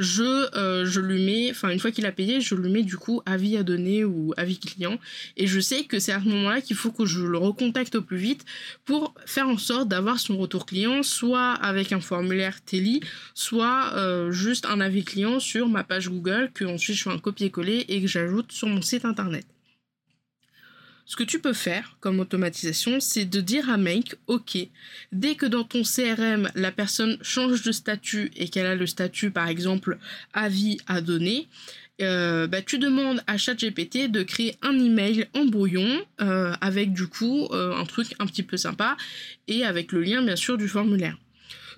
je, 0.00 0.56
euh, 0.56 0.86
je 0.86 1.00
lui 1.00 1.22
mets, 1.24 1.50
enfin 1.50 1.68
une 1.70 1.78
fois 1.78 1.90
qu'il 1.90 2.06
a 2.06 2.12
payé, 2.12 2.40
je 2.40 2.54
lui 2.54 2.70
mets 2.70 2.82
du 2.82 2.96
coup 2.96 3.20
avis 3.26 3.56
à 3.56 3.62
donner 3.62 4.02
ou 4.02 4.32
avis 4.36 4.58
client. 4.58 4.98
Et 5.36 5.46
je 5.46 5.60
sais 5.60 5.84
que 5.84 5.98
c'est 5.98 6.12
à 6.12 6.20
ce 6.20 6.24
moment-là 6.28 6.62
qu'il 6.62 6.76
faut 6.76 6.90
que 6.90 7.04
je 7.04 7.24
le 7.24 7.36
recontacte 7.36 7.94
au 7.94 8.02
plus 8.02 8.16
vite 8.16 8.44
pour 8.86 9.14
faire 9.26 9.46
en 9.46 9.58
sorte 9.58 9.88
d'avoir 9.88 10.18
son 10.18 10.38
retour 10.38 10.64
client, 10.64 11.02
soit 11.02 11.52
avec 11.52 11.92
un 11.92 12.00
formulaire 12.00 12.64
Teli, 12.64 13.00
soit 13.34 13.92
euh, 13.94 14.32
juste 14.32 14.64
un 14.66 14.80
avis 14.80 15.04
client 15.04 15.38
sur 15.38 15.68
ma 15.68 15.84
page 15.84 16.08
Google 16.08 16.50
que 16.54 16.64
ensuite 16.64 16.96
je 16.96 17.02
fais 17.02 17.10
un 17.10 17.18
copier-coller 17.18 17.84
et 17.88 18.00
que 18.00 18.08
j'ajoute 18.08 18.52
sur 18.52 18.68
mon 18.68 18.80
site 18.80 19.04
internet. 19.04 19.44
Ce 21.10 21.16
que 21.16 21.24
tu 21.24 21.40
peux 21.40 21.54
faire 21.54 21.96
comme 21.98 22.20
automatisation, 22.20 23.00
c'est 23.00 23.24
de 23.24 23.40
dire 23.40 23.68
à 23.68 23.76
Make, 23.76 24.14
OK, 24.28 24.56
dès 25.10 25.34
que 25.34 25.44
dans 25.44 25.64
ton 25.64 25.82
CRM, 25.82 26.48
la 26.54 26.70
personne 26.70 27.18
change 27.20 27.62
de 27.62 27.72
statut 27.72 28.30
et 28.36 28.48
qu'elle 28.48 28.66
a 28.66 28.76
le 28.76 28.86
statut, 28.86 29.32
par 29.32 29.48
exemple, 29.48 29.98
avis 30.34 30.78
à 30.86 31.00
donner, 31.00 31.48
euh, 32.00 32.46
bah, 32.46 32.62
tu 32.62 32.78
demandes 32.78 33.24
à 33.26 33.38
ChatGPT 33.38 34.08
de 34.08 34.22
créer 34.22 34.54
un 34.62 34.78
email 34.78 35.26
en 35.34 35.46
brouillon 35.46 36.00
euh, 36.20 36.52
avec 36.60 36.92
du 36.92 37.08
coup 37.08 37.48
euh, 37.50 37.74
un 37.74 37.86
truc 37.86 38.14
un 38.20 38.26
petit 38.26 38.44
peu 38.44 38.56
sympa 38.56 38.96
et 39.48 39.64
avec 39.64 39.90
le 39.90 40.02
lien 40.02 40.22
bien 40.22 40.36
sûr 40.36 40.58
du 40.58 40.68
formulaire. 40.68 41.16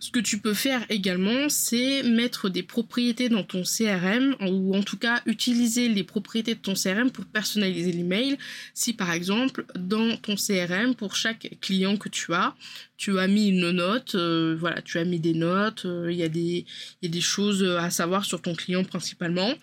Ce 0.02 0.10
que 0.10 0.18
tu 0.18 0.38
peux 0.38 0.52
faire 0.52 0.84
également, 0.88 1.48
c'est 1.48 2.02
mettre 2.02 2.48
des 2.48 2.64
propriétés 2.64 3.28
dans 3.28 3.44
ton 3.44 3.62
CRM 3.62 4.34
ou 4.40 4.74
en 4.74 4.82
tout 4.82 4.96
cas 4.96 5.22
utiliser 5.26 5.88
les 5.88 6.02
propriétés 6.02 6.56
de 6.56 6.60
ton 6.60 6.74
CRM 6.74 7.12
pour 7.12 7.24
personnaliser 7.24 7.92
l'email. 7.92 8.36
Si 8.74 8.94
par 8.94 9.12
exemple 9.12 9.64
dans 9.76 10.16
ton 10.16 10.34
CRM 10.34 10.96
pour 10.96 11.14
chaque 11.14 11.56
client 11.60 11.96
que 11.96 12.08
tu 12.08 12.34
as, 12.34 12.56
tu 12.96 13.20
as 13.20 13.28
mis 13.28 13.50
une 13.50 13.70
note, 13.70 14.16
euh, 14.16 14.56
voilà, 14.58 14.82
tu 14.82 14.98
as 14.98 15.04
mis 15.04 15.20
des 15.20 15.34
notes, 15.34 15.84
euh, 15.84 16.10
il 16.10 16.18
y, 16.18 16.24
a 16.24 16.28
des, 16.28 17.20
choses 17.20 17.62
à 17.62 17.90
savoir 17.90 18.24
sur 18.24 18.42
ton 18.42 18.56
client 18.56 18.82
principalement. 18.82 19.54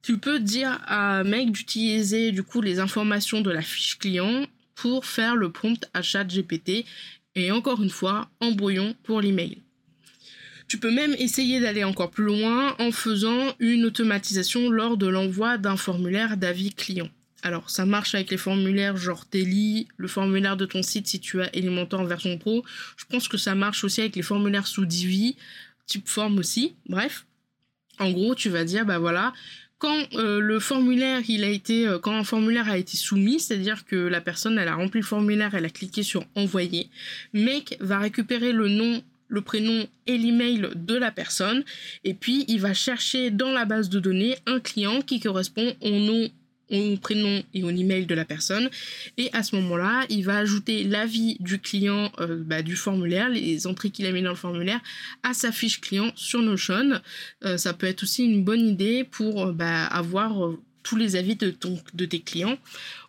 Tu 0.00 0.16
peux 0.16 0.40
dire 0.40 0.80
à 0.86 1.24
mec 1.24 1.52
d'utiliser 1.52 2.32
du 2.32 2.42
coup 2.42 2.62
les 2.62 2.80
informations 2.80 3.42
de 3.42 3.50
la 3.50 3.60
fiche 3.60 3.98
client 3.98 4.46
pour 4.74 5.04
faire 5.04 5.36
le 5.36 5.52
prompt 5.52 5.86
à 5.92 6.00
chat 6.00 6.24
GPT 6.24 6.86
et 7.34 7.50
encore 7.50 7.82
une 7.82 7.90
fois 7.90 8.30
en 8.40 8.52
brouillon 8.52 8.94
pour 9.02 9.20
l'email. 9.20 9.58
Tu 10.68 10.78
peux 10.78 10.90
même 10.90 11.14
essayer 11.18 11.60
d'aller 11.60 11.84
encore 11.84 12.10
plus 12.10 12.24
loin 12.24 12.74
en 12.78 12.92
faisant 12.92 13.54
une 13.58 13.84
automatisation 13.84 14.70
lors 14.70 14.96
de 14.96 15.06
l'envoi 15.06 15.58
d'un 15.58 15.76
formulaire 15.76 16.36
d'avis 16.36 16.72
client. 16.72 17.10
Alors, 17.42 17.68
ça 17.68 17.84
marche 17.84 18.14
avec 18.14 18.30
les 18.30 18.36
formulaires 18.36 18.96
genre 18.96 19.26
Telly, 19.26 19.88
le 19.96 20.08
formulaire 20.08 20.56
de 20.56 20.64
ton 20.64 20.82
site 20.82 21.08
si 21.08 21.20
tu 21.20 21.42
as 21.42 21.54
Elementor 21.56 22.00
en 22.00 22.04
version 22.04 22.38
pro. 22.38 22.64
Je 22.96 23.04
pense 23.04 23.26
que 23.28 23.36
ça 23.36 23.54
marche 23.54 23.82
aussi 23.84 24.00
avec 24.00 24.14
les 24.16 24.22
formulaires 24.22 24.66
sous 24.66 24.86
Divi, 24.86 25.36
type 25.86 26.08
forme 26.08 26.38
aussi. 26.38 26.76
Bref, 26.88 27.26
en 27.98 28.10
gros, 28.12 28.34
tu 28.34 28.48
vas 28.48 28.64
dire, 28.64 28.86
bah 28.86 28.98
voilà, 28.98 29.32
quand 29.82 30.14
euh, 30.14 30.38
le 30.38 30.60
formulaire 30.60 31.22
a 31.28 31.48
été 31.48 31.88
euh, 31.88 31.98
un 32.04 32.22
formulaire 32.22 32.70
a 32.70 32.78
été 32.78 32.96
soumis, 32.96 33.40
c'est-à-dire 33.40 33.84
que 33.84 33.96
la 33.96 34.20
personne 34.20 34.56
a 34.56 34.74
rempli 34.76 35.00
le 35.00 35.06
formulaire, 35.06 35.56
elle 35.56 35.64
a 35.64 35.70
cliqué 35.70 36.04
sur 36.04 36.24
envoyer, 36.36 36.88
Make 37.32 37.76
va 37.80 37.98
récupérer 37.98 38.52
le 38.52 38.68
nom 38.68 39.02
le 39.26 39.40
prénom 39.40 39.86
et 40.06 40.18
l'email 40.18 40.68
de 40.76 40.94
la 40.94 41.10
personne 41.10 41.64
et 42.04 42.14
puis 42.14 42.44
il 42.48 42.60
va 42.60 42.74
chercher 42.74 43.30
dans 43.30 43.50
la 43.50 43.64
base 43.64 43.88
de 43.88 43.98
données 43.98 44.36
un 44.46 44.60
client 44.60 45.00
qui 45.00 45.20
correspond 45.20 45.74
au 45.80 45.90
nom 45.90 46.28
au 46.72 46.96
prénom 46.96 47.42
et 47.54 47.62
au 47.62 47.70
email 47.70 48.06
de 48.06 48.14
la 48.14 48.24
personne. 48.24 48.70
Et 49.18 49.30
à 49.32 49.42
ce 49.42 49.56
moment-là, 49.56 50.04
il 50.08 50.24
va 50.24 50.38
ajouter 50.38 50.84
l'avis 50.84 51.36
du 51.40 51.58
client 51.58 52.10
euh, 52.20 52.42
bah, 52.44 52.62
du 52.62 52.76
formulaire, 52.76 53.28
les 53.28 53.66
entrées 53.66 53.90
qu'il 53.90 54.06
a 54.06 54.12
mis 54.12 54.22
dans 54.22 54.30
le 54.30 54.36
formulaire, 54.36 54.80
à 55.22 55.34
sa 55.34 55.52
fiche 55.52 55.80
client 55.80 56.12
sur 56.14 56.40
Notion. 56.40 57.00
Euh, 57.44 57.56
ça 57.56 57.72
peut 57.72 57.86
être 57.86 58.02
aussi 58.02 58.24
une 58.24 58.44
bonne 58.44 58.66
idée 58.66 59.04
pour 59.04 59.46
euh, 59.46 59.52
bah, 59.52 59.84
avoir 59.86 60.50
tous 60.82 60.96
les 60.96 61.16
avis 61.16 61.36
de, 61.36 61.50
ton, 61.50 61.78
de 61.94 62.04
tes 62.04 62.20
clients 62.20 62.58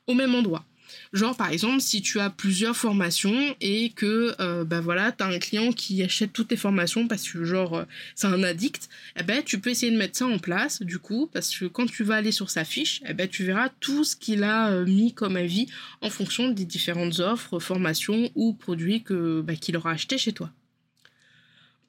au 0.08 0.14
même 0.14 0.36
endroit. 0.36 0.66
Genre 1.14 1.38
par 1.38 1.52
exemple 1.52 1.80
si 1.80 2.02
tu 2.02 2.20
as 2.20 2.32
plusieurs 2.32 2.76
formations 2.76 3.56
et 3.62 3.92
que 3.92 4.36
euh, 4.40 4.66
bah 4.66 4.82
voilà, 4.82 5.12
tu 5.12 5.24
as 5.24 5.28
un 5.28 5.38
client 5.38 5.72
qui 5.72 6.02
achète 6.02 6.34
toutes 6.34 6.48
tes 6.48 6.58
formations 6.58 7.08
parce 7.08 7.30
que 7.30 7.46
genre 7.46 7.76
euh, 7.76 7.84
c'est 8.16 8.26
un 8.26 8.42
addict, 8.42 8.90
eh 9.20 9.22
ben 9.22 9.44
tu 9.44 9.60
peux 9.60 9.70
essayer 9.70 9.92
de 9.92 9.98
mettre 9.98 10.18
ça 10.18 10.26
en 10.26 10.40
place 10.40 10.82
du 10.82 10.98
coup 10.98 11.30
parce 11.32 11.56
que 11.56 11.66
quand 11.66 11.86
tu 11.86 12.04
vas 12.04 12.16
aller 12.16 12.32
sur 12.32 12.50
sa 12.50 12.66
fiche, 12.66 13.04
eh 13.08 13.14
ben 13.14 13.28
tu 13.28 13.44
verras 13.44 13.70
tout 13.80 14.04
ce 14.04 14.16
qu'il 14.16 14.44
a 14.44 14.72
euh, 14.72 14.86
mis 14.86 15.14
comme 15.14 15.36
avis 15.36 15.68
en 16.02 16.10
fonction 16.10 16.50
des 16.50 16.66
différentes 16.66 17.20
offres, 17.20 17.60
formations 17.60 18.32
ou 18.34 18.54
produits 18.54 19.04
que 19.04 19.42
bah, 19.42 19.56
qu'il 19.56 19.78
aura 19.78 19.92
acheté 19.92 20.18
chez 20.18 20.34
toi. 20.34 20.50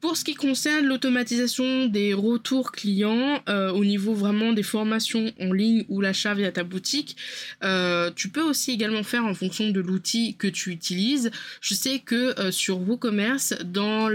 Pour 0.04 0.18
ce 0.18 0.24
qui 0.24 0.34
concerne 0.34 0.84
l'automatisation 0.84 1.86
des 1.86 2.12
retours 2.12 2.72
clients 2.72 3.40
euh, 3.48 3.72
au 3.72 3.86
niveau 3.86 4.12
vraiment 4.12 4.52
des 4.52 4.62
formations 4.62 5.32
en 5.40 5.50
ligne 5.50 5.86
ou 5.88 6.02
l'achat 6.02 6.34
via 6.34 6.52
ta 6.52 6.62
boutique, 6.62 7.16
euh, 7.62 8.10
tu 8.14 8.28
peux 8.28 8.42
aussi 8.42 8.72
également 8.72 9.02
faire 9.02 9.24
en 9.24 9.32
fonction 9.32 9.70
de 9.70 9.80
l'outil 9.80 10.34
que 10.34 10.46
tu 10.46 10.72
utilises. 10.72 11.30
Je 11.62 11.72
sais 11.72 12.00
que 12.00 12.38
euh, 12.38 12.50
sur 12.50 12.86
WooCommerce, 12.86 13.54
dans, 13.64 14.10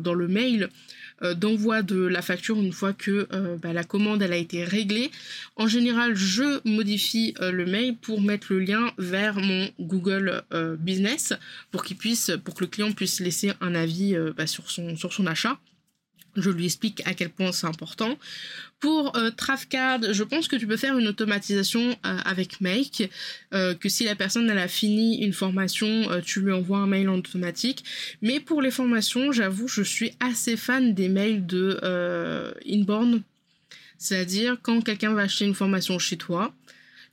dans 0.00 0.14
le 0.14 0.26
mail, 0.26 0.68
d'envoi 1.32 1.80
de 1.80 2.04
la 2.04 2.20
facture 2.20 2.60
une 2.60 2.72
fois 2.72 2.92
que 2.92 3.26
euh, 3.32 3.56
bah, 3.56 3.72
la 3.72 3.84
commande 3.84 4.20
elle 4.20 4.34
a 4.34 4.36
été 4.36 4.64
réglée. 4.64 5.10
En 5.56 5.66
général, 5.66 6.14
je 6.14 6.60
modifie 6.68 7.34
euh, 7.40 7.50
le 7.50 7.64
mail 7.64 7.96
pour 7.96 8.20
mettre 8.20 8.48
le 8.50 8.60
lien 8.60 8.92
vers 8.98 9.36
mon 9.36 9.70
Google 9.80 10.42
Business 10.78 11.32
pour 11.70 11.84
qu'il 11.84 11.96
puisse, 11.96 12.32
pour 12.44 12.54
que 12.54 12.64
le 12.64 12.66
client 12.66 12.92
puisse 12.92 13.20
laisser 13.20 13.52
un 13.62 13.74
avis 13.74 14.14
bah, 14.36 14.46
sur 14.46 14.70
son 14.70 15.26
achat. 15.26 15.58
Je 16.36 16.50
lui 16.50 16.66
explique 16.66 17.02
à 17.06 17.14
quel 17.14 17.30
point 17.30 17.52
c'est 17.52 17.66
important. 17.66 18.18
Pour 18.80 19.16
euh, 19.16 19.30
je 20.12 20.22
pense 20.22 20.48
que 20.48 20.56
tu 20.56 20.66
peux 20.66 20.76
faire 20.76 20.98
une 20.98 21.08
automatisation 21.08 21.96
euh, 22.04 22.18
avec 22.24 22.60
Make, 22.60 23.10
euh, 23.54 23.74
que 23.74 23.88
si 23.88 24.04
la 24.04 24.14
personne 24.14 24.50
a 24.50 24.68
fini 24.68 25.24
une 25.24 25.32
formation, 25.32 26.20
tu 26.24 26.40
lui 26.40 26.52
envoies 26.52 26.78
un 26.78 26.86
mail 26.86 27.08
en 27.08 27.18
automatique. 27.18 27.84
Mais 28.20 28.40
pour 28.40 28.60
les 28.60 28.70
formations, 28.70 29.32
j'avoue, 29.32 29.68
je 29.68 29.82
suis 29.82 30.12
assez 30.20 30.56
fan 30.56 30.92
des 30.92 31.08
mails 31.08 31.46
de 31.46 31.80
inbound. 32.68 33.22
C'est-à-dire 33.96 34.58
quand 34.60 34.82
quelqu'un 34.82 35.14
va 35.14 35.22
acheter 35.22 35.46
une 35.46 35.54
formation 35.54 35.98
chez 35.98 36.16
toi, 36.16 36.52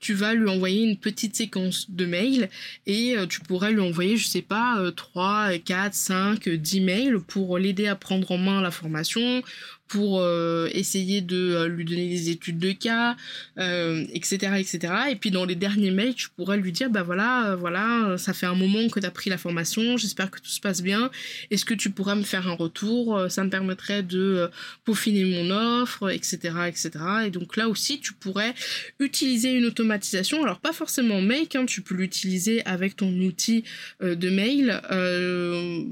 tu 0.01 0.13
vas 0.13 0.33
lui 0.33 0.49
envoyer 0.49 0.83
une 0.83 0.97
petite 0.97 1.35
séquence 1.35 1.89
de 1.89 2.05
mails 2.05 2.49
et 2.85 3.17
euh, 3.17 3.25
tu 3.25 3.39
pourrais 3.39 3.71
lui 3.71 3.79
envoyer, 3.79 4.17
je 4.17 4.27
sais 4.27 4.41
pas, 4.41 4.81
3, 4.95 5.59
4, 5.59 5.93
5, 5.93 6.49
10 6.49 6.81
mails 6.81 7.19
pour 7.19 7.57
l'aider 7.57 7.87
à 7.87 7.95
prendre 7.95 8.29
en 8.31 8.37
main 8.37 8.61
la 8.61 8.71
formation, 8.71 9.41
pour 9.91 10.21
euh, 10.21 10.69
essayer 10.71 11.19
de 11.19 11.35
euh, 11.35 11.67
lui 11.67 11.83
donner 11.83 12.07
des 12.07 12.29
études 12.29 12.59
de 12.59 12.71
cas, 12.71 13.17
etc., 13.57 14.37
euh, 14.43 14.55
etc. 14.55 14.93
Et 15.09 15.17
puis 15.17 15.31
dans 15.31 15.43
les 15.43 15.55
derniers 15.55 15.91
mails, 15.91 16.15
tu 16.15 16.29
pourrais 16.29 16.55
lui 16.55 16.71
dire, 16.71 16.89
bah 16.89 17.03
voilà, 17.03 17.57
voilà, 17.59 18.15
ça 18.17 18.31
fait 18.31 18.45
un 18.45 18.55
moment 18.55 18.87
que 18.87 19.01
tu 19.01 19.05
as 19.05 19.11
pris 19.11 19.29
la 19.29 19.37
formation, 19.37 19.97
j'espère 19.97 20.31
que 20.31 20.39
tout 20.39 20.49
se 20.49 20.61
passe 20.61 20.81
bien. 20.81 21.11
Est-ce 21.49 21.65
que 21.65 21.73
tu 21.73 21.89
pourrais 21.89 22.15
me 22.15 22.23
faire 22.23 22.47
un 22.47 22.53
retour? 22.53 23.25
Ça 23.29 23.43
me 23.43 23.49
permettrait 23.49 24.01
de 24.01 24.49
peaufiner 24.85 25.25
mon 25.25 25.51
offre, 25.81 26.09
etc., 26.09 26.37
etc. 26.67 26.91
Et 27.25 27.29
donc 27.29 27.57
là 27.57 27.67
aussi, 27.67 27.99
tu 27.99 28.13
pourrais 28.13 28.53
utiliser 28.99 29.51
une 29.51 29.65
automatisation. 29.65 30.41
Alors 30.41 30.61
pas 30.61 30.71
forcément 30.73 31.19
Make, 31.21 31.57
hein, 31.57 31.65
tu 31.65 31.81
peux 31.81 31.95
l'utiliser 31.95 32.65
avec 32.65 32.95
ton 32.95 33.11
outil 33.19 33.65
de 34.01 34.29
mail. 34.29 34.79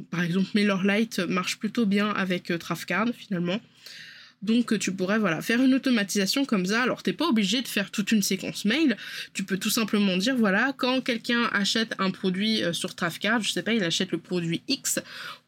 par 0.09 0.23
exemple, 0.23 0.47
MailerLite 0.53 1.19
marche 1.19 1.59
plutôt 1.59 1.85
bien 1.85 2.09
avec 2.11 2.53
Trafcard 2.59 3.09
finalement. 3.13 3.59
Donc 4.41 4.79
tu 4.79 4.93
pourrais 4.93 5.19
voilà 5.19 5.41
faire 5.41 5.61
une 5.61 5.73
automatisation 5.73 6.45
comme 6.45 6.65
ça. 6.65 6.81
Alors 6.81 7.03
t'es 7.03 7.13
pas 7.13 7.27
obligé 7.27 7.61
de 7.61 7.67
faire 7.67 7.91
toute 7.91 8.11
une 8.11 8.21
séquence 8.21 8.63
mail. 8.63 8.95
Tu 9.33 9.43
peux 9.43 9.57
tout 9.57 9.69
simplement 9.69 10.15
dire 10.15 10.35
voilà 10.35 10.73
quand 10.77 11.01
quelqu'un 11.01 11.49
achète 11.51 11.93
un 11.99 12.11
produit 12.11 12.63
euh, 12.63 12.71
sur 12.71 12.95
Trafcard, 12.95 13.41
je 13.41 13.51
sais 13.51 13.63
pas, 13.63 13.73
il 13.73 13.83
achète 13.83 14.11
le 14.11 14.17
produit 14.17 14.63
X, 14.67 14.99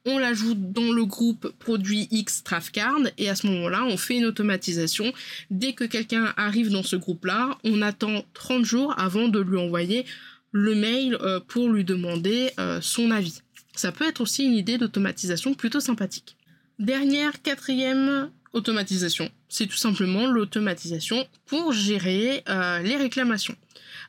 on 0.06 0.18
l'ajoute 0.18 0.74
dans 0.74 0.92
le 0.92 1.06
groupe 1.06 1.54
produit 1.60 2.08
X 2.12 2.44
Trafcard 2.44 3.00
et 3.18 3.30
à 3.30 3.36
ce 3.36 3.48
moment-là 3.48 3.84
on 3.86 3.98
fait 3.98 4.18
une 4.18 4.26
automatisation. 4.26 5.14
Dès 5.50 5.74
que 5.74 5.86
quelqu'un 5.86 6.34
arrive 6.36 6.70
dans 6.70 6.84
ce 6.84 6.98
groupe-là, 6.98 7.58
on 7.64 7.82
attend 7.82 8.26
30 8.34 8.66
jours 8.66 8.94
avant 8.98 9.30
de 9.30 9.40
lui 9.40 9.58
envoyer 9.58 10.06
le 10.52 10.76
mail 10.76 11.18
euh, 11.22 11.40
pour 11.40 11.70
lui 11.70 11.86
demander 11.86 12.52
euh, 12.60 12.82
son 12.82 13.12
avis. 13.12 13.42
Ça 13.74 13.94
peut 13.94 14.06
être 14.06 14.20
aussi 14.20 14.44
une 14.44 14.54
idée 14.54 14.78
d'automatisation 14.78 15.54
plutôt 15.54 15.80
sympathique. 15.80 16.36
Dernière, 16.78 17.42
quatrième 17.42 18.30
automatisation. 18.54 19.30
C'est 19.50 19.68
tout 19.68 19.78
simplement 19.78 20.28
l'automatisation 20.28 21.28
pour 21.46 21.72
gérer 21.72 22.44
euh, 22.50 22.80
les 22.80 22.96
réclamations. 22.96 23.56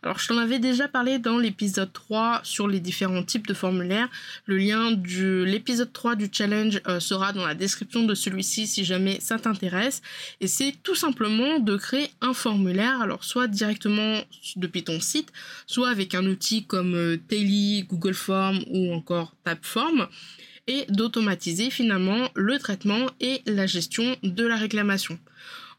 Alors 0.03 0.19
je 0.19 0.27
t'en 0.27 0.39
avais 0.39 0.59
déjà 0.59 0.89
parlé 0.89 1.19
dans 1.21 1.39
l'épisode 1.39 1.93
3 1.93 2.41
sur 2.43 2.67
les 2.67 2.81
différents 2.81 3.23
types 3.23 3.47
de 3.47 3.55
formulaires. 3.55 4.09
Le 4.47 4.57
lien 4.59 4.91
de 4.91 5.45
l'épisode 5.45 5.93
3 5.93 6.17
du 6.17 6.29
challenge 6.33 6.81
euh, 6.89 6.99
sera 6.99 7.33
dans 7.33 7.47
la 7.47 7.55
description 7.55 8.03
de 8.03 8.15
celui-ci 8.15 8.67
si 8.67 8.85
jamais 8.85 9.21
ça 9.21 9.39
t'intéresse. 9.39 10.03
Et 10.41 10.49
c'est 10.49 10.75
tout 10.83 10.97
simplement 10.97 11.61
de 11.61 11.77
créer 11.77 12.11
un 12.21 12.35
formulaire, 12.35 13.01
alors 13.01 13.23
soit 13.23 13.47
directement 13.47 14.23
depuis 14.57 14.83
ton 14.83 15.01
site, 15.01 15.33
soit 15.67 15.91
avec 15.91 16.15
un 16.17 16.27
outil 16.27 16.65
comme 16.65 16.95
euh, 16.95 17.17
Telly, 17.29 17.85
Google 17.85 18.15
Form 18.15 18.59
ou 18.71 18.93
encore 18.93 19.35
Tabform 19.45 20.09
et 20.67 20.85
d'automatiser 20.89 21.71
finalement 21.71 22.29
le 22.35 22.59
traitement 22.59 23.07
et 23.21 23.43
la 23.47 23.67
gestion 23.67 24.17
de 24.23 24.45
la 24.45 24.57
réclamation. 24.57 25.19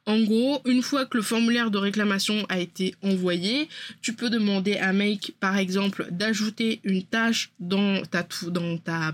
En 0.06 0.20
gros, 0.22 0.62
une 0.66 0.82
fois 0.82 1.06
que 1.06 1.16
le 1.16 1.24
formulaire 1.24 1.72
de 1.72 1.78
réclamation 1.78 2.46
a 2.50 2.60
été 2.60 2.94
envoyé, 3.02 3.70
tu 4.02 4.14
peux 4.14 4.30
demander 4.30 4.76
à 4.76 4.92
Make, 4.92 5.34
par 5.40 5.58
exemple, 5.58 6.08
d'ajouter 6.12 6.82
une 6.84 7.04
tâche 7.04 7.52
dans 7.62 8.04
ta, 8.04 8.28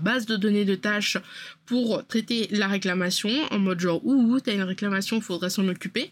base 0.00 0.26
de 0.26 0.36
données 0.36 0.64
de 0.64 0.74
tâches 0.74 1.16
pour 1.64 2.04
traiter 2.08 2.48
la 2.50 2.66
réclamation, 2.66 3.30
en 3.52 3.58
mode 3.60 3.78
genre, 3.78 4.04
ouh, 4.04 4.40
t'as 4.40 4.54
une 4.54 4.62
réclamation, 4.62 5.20
faudrait 5.20 5.50
s'en 5.50 5.68
occuper. 5.68 6.10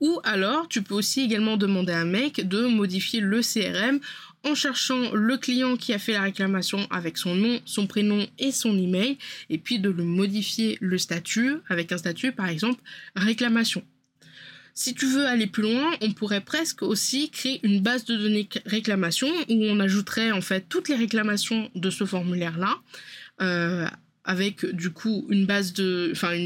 Ou 0.00 0.20
alors, 0.22 0.68
tu 0.68 0.82
peux 0.82 0.94
aussi 0.94 1.22
également 1.22 1.56
demander 1.56 1.92
à 1.92 2.04
Make 2.04 2.46
de 2.46 2.66
modifier 2.66 3.20
le 3.20 3.40
CRM 3.40 3.98
en 4.44 4.54
cherchant 4.54 5.12
le 5.12 5.36
client 5.36 5.76
qui 5.76 5.92
a 5.92 5.98
fait 5.98 6.12
la 6.12 6.22
réclamation 6.22 6.86
avec 6.90 7.18
son 7.18 7.34
nom, 7.34 7.60
son 7.64 7.86
prénom 7.86 8.26
et 8.38 8.52
son 8.52 8.76
email, 8.76 9.18
et 9.50 9.58
puis 9.58 9.78
de 9.78 9.90
le 9.90 10.04
modifier 10.04 10.78
le 10.80 10.98
statut 10.98 11.56
avec 11.68 11.92
un 11.92 11.98
statut 11.98 12.32
par 12.32 12.48
exemple 12.48 12.80
réclamation. 13.16 13.82
Si 14.76 14.92
tu 14.92 15.06
veux 15.06 15.26
aller 15.26 15.46
plus 15.46 15.62
loin, 15.62 15.92
on 16.00 16.12
pourrait 16.12 16.40
presque 16.40 16.82
aussi 16.82 17.30
créer 17.30 17.60
une 17.62 17.80
base 17.80 18.04
de 18.04 18.16
données 18.16 18.48
réclamation 18.66 19.28
où 19.48 19.64
on 19.64 19.78
ajouterait 19.78 20.32
en 20.32 20.40
fait 20.40 20.68
toutes 20.68 20.88
les 20.88 20.96
réclamations 20.96 21.70
de 21.76 21.90
ce 21.90 22.04
formulaire-là. 22.04 22.74
Euh, 23.40 23.86
avec 24.24 24.64
du 24.66 24.90
coup 24.90 25.26
une 25.28 25.46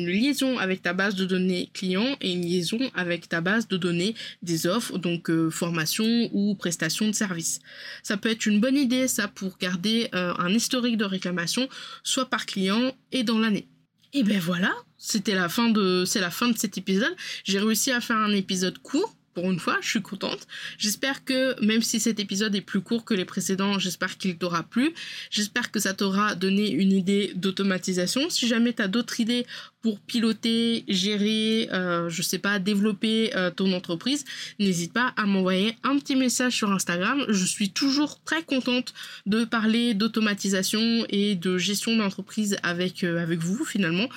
liaison 0.06 0.58
avec 0.58 0.82
ta 0.82 0.92
base 0.92 1.14
de 1.14 1.24
données 1.24 1.70
client 1.72 2.16
et 2.20 2.32
une 2.32 2.42
liaison 2.42 2.78
avec 2.94 3.28
ta 3.28 3.40
base 3.40 3.68
de 3.68 3.76
données 3.76 4.14
des 4.42 4.66
offres, 4.66 4.98
donc 4.98 5.30
euh, 5.30 5.50
formation 5.50 6.28
ou 6.32 6.54
prestation 6.54 7.06
de 7.06 7.12
service. 7.12 7.60
Ça 8.02 8.16
peut 8.16 8.30
être 8.30 8.46
une 8.46 8.60
bonne 8.60 8.76
idée 8.76 9.08
ça 9.08 9.28
pour 9.28 9.56
garder 9.58 10.08
euh, 10.14 10.34
un 10.38 10.50
historique 10.50 10.96
de 10.96 11.04
réclamation, 11.04 11.68
soit 12.02 12.28
par 12.28 12.46
client 12.46 12.92
et 13.12 13.22
dans 13.22 13.38
l'année. 13.38 13.68
Et 14.12 14.22
ben 14.22 14.40
voilà, 14.40 14.74
c'était 14.96 15.34
la 15.34 15.48
fin 15.48 15.68
de, 15.68 16.04
c'est 16.06 16.20
la 16.20 16.30
fin 16.30 16.48
de 16.48 16.56
cet 16.56 16.78
épisode. 16.78 17.14
J'ai 17.44 17.58
réussi 17.58 17.92
à 17.92 18.00
faire 18.00 18.16
un 18.16 18.32
épisode 18.32 18.78
court 18.78 19.17
pour 19.38 19.52
une 19.52 19.60
fois, 19.60 19.78
je 19.80 19.88
suis 19.88 20.02
contente. 20.02 20.48
J'espère 20.78 21.24
que 21.24 21.64
même 21.64 21.80
si 21.80 22.00
cet 22.00 22.18
épisode 22.18 22.56
est 22.56 22.60
plus 22.60 22.80
court 22.80 23.04
que 23.04 23.14
les 23.14 23.24
précédents, 23.24 23.78
j'espère 23.78 24.18
qu'il 24.18 24.36
t'aura 24.36 24.64
plu. 24.64 24.92
J'espère 25.30 25.70
que 25.70 25.78
ça 25.78 25.94
t'aura 25.94 26.34
donné 26.34 26.68
une 26.68 26.90
idée 26.90 27.30
d'automatisation. 27.36 28.30
Si 28.30 28.48
jamais 28.48 28.72
tu 28.72 28.82
as 28.82 28.88
d'autres 28.88 29.20
idées 29.20 29.46
pour 29.80 30.00
piloter, 30.00 30.84
gérer, 30.88 31.68
euh, 31.72 32.08
je 32.08 32.20
sais 32.22 32.40
pas, 32.40 32.58
développer 32.58 33.30
euh, 33.36 33.52
ton 33.52 33.72
entreprise, 33.74 34.24
n'hésite 34.58 34.92
pas 34.92 35.14
à 35.16 35.24
m'envoyer 35.24 35.76
un 35.84 35.96
petit 36.00 36.16
message 36.16 36.54
sur 36.54 36.72
Instagram. 36.72 37.24
Je 37.28 37.44
suis 37.44 37.70
toujours 37.70 38.20
très 38.24 38.42
contente 38.42 38.92
de 39.26 39.44
parler 39.44 39.94
d'automatisation 39.94 41.06
et 41.10 41.36
de 41.36 41.58
gestion 41.58 41.96
d'entreprise 41.96 42.56
avec, 42.64 43.04
euh, 43.04 43.22
avec 43.22 43.38
vous 43.38 43.64
finalement. 43.64 44.08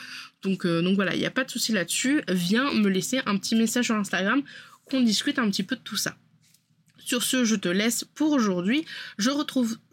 Donc, 0.42 0.66
donc 0.66 0.96
voilà, 0.96 1.14
il 1.14 1.20
n'y 1.20 1.28
a 1.28 1.30
pas 1.30 1.44
de 1.44 1.52
souci 1.52 1.72
là-dessus. 1.72 2.24
Viens 2.28 2.74
me 2.74 2.90
laisser 2.90 3.20
un 3.28 3.38
petit 3.38 3.54
message 3.54 3.86
sur 3.86 3.96
Instagram 3.96 4.42
discute 5.00 5.40
un 5.40 5.50
petit 5.50 5.64
peu 5.64 5.76
de 5.76 5.82
tout 5.82 5.96
ça. 5.96 6.16
Sur 6.98 7.24
ce, 7.24 7.44
je 7.44 7.56
te 7.56 7.68
laisse 7.68 8.04
pour 8.04 8.32
aujourd'hui. 8.32 8.86
Je, 9.18 9.32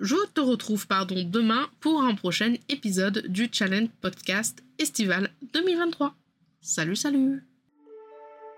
je 0.01 0.17
te 0.35 0.41
retrouve 0.41 0.87
pardon, 0.87 1.23
demain 1.25 1.69
pour 1.81 2.03
un 2.03 2.15
prochain 2.15 2.55
épisode 2.69 3.27
du 3.29 3.49
Challenge 3.51 3.89
Podcast 4.01 4.63
Estival 4.79 5.31
2023. 5.55 6.15
Salut, 6.61 6.97
salut 6.97 7.43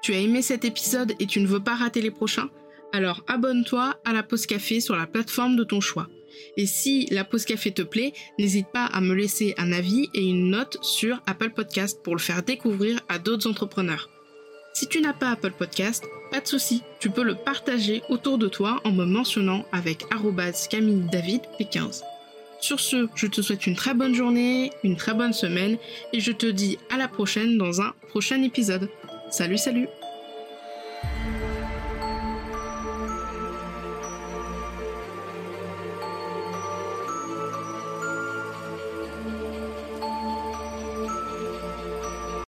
Tu 0.03 0.13
as 0.13 0.19
aimé 0.19 0.43
cet 0.43 0.65
épisode 0.65 1.15
et 1.21 1.27
tu 1.27 1.41
ne 1.41 1.47
veux 1.47 1.63
pas 1.63 1.77
rater 1.77 2.03
les 2.03 2.11
prochains? 2.11 2.51
Alors 2.93 3.23
abonne-toi 3.29 3.99
à 4.05 4.13
la 4.13 4.23
pause 4.23 4.47
café 4.47 4.81
sur 4.81 4.97
la 4.97 5.07
plateforme 5.07 5.57
de 5.57 5.65
ton 5.65 5.81
choix. 5.81 6.09
Et 6.57 6.67
si 6.67 7.07
la 7.11 7.25
pause 7.25 7.45
café 7.45 7.73
te 7.73 7.83
plaît, 7.83 8.13
n'hésite 8.39 8.69
pas 8.73 8.87
à 8.87 9.01
me 9.01 9.15
laisser 9.15 9.55
un 9.59 9.73
avis 9.73 10.09
et 10.15 10.25
une 10.29 10.51
note 10.51 10.77
sur 10.83 11.23
Apple 11.27 11.51
Podcast 11.51 12.03
pour 12.03 12.15
le 12.15 12.21
faire 12.21 12.43
découvrir 12.43 13.01
à 13.09 13.19
d'autres 13.19 13.49
entrepreneurs. 13.49 14.11
Si 14.73 14.87
tu 14.87 15.01
n'as 15.01 15.13
pas 15.13 15.31
Apple 15.31 15.53
Podcast, 15.53 16.05
pas 16.31 16.41
de 16.41 16.47
souci, 16.47 16.83
tu 17.01 17.11
peux 17.11 17.25
le 17.25 17.35
partager 17.35 18.03
autour 18.09 18.39
de 18.39 18.49
toi 18.49 18.81
en 18.85 18.93
me 18.93 19.05
mentionnant 19.05 19.65
avec 19.73 20.07
Camille 20.71 21.09
David 21.11 21.43
P15. 21.59 22.03
Sur 22.61 22.79
ce, 22.79 23.09
je 23.15 23.27
te 23.27 23.41
souhaite 23.41 23.67
une 23.67 23.75
très 23.75 23.95
bonne 23.95 24.15
journée, 24.15 24.71
une 24.85 24.97
très 24.97 25.15
bonne 25.15 25.33
semaine 25.33 25.77
et 26.13 26.21
je 26.21 26.33
te 26.33 26.47
dis 26.47 26.79
à 26.91 26.99
la 26.99 27.09
prochaine 27.09 27.59
dans 27.59 27.81
un 27.81 27.95
prochain 28.09 28.43
épisode. 28.43 28.89
Salut 29.31 29.59
salut 29.59 29.89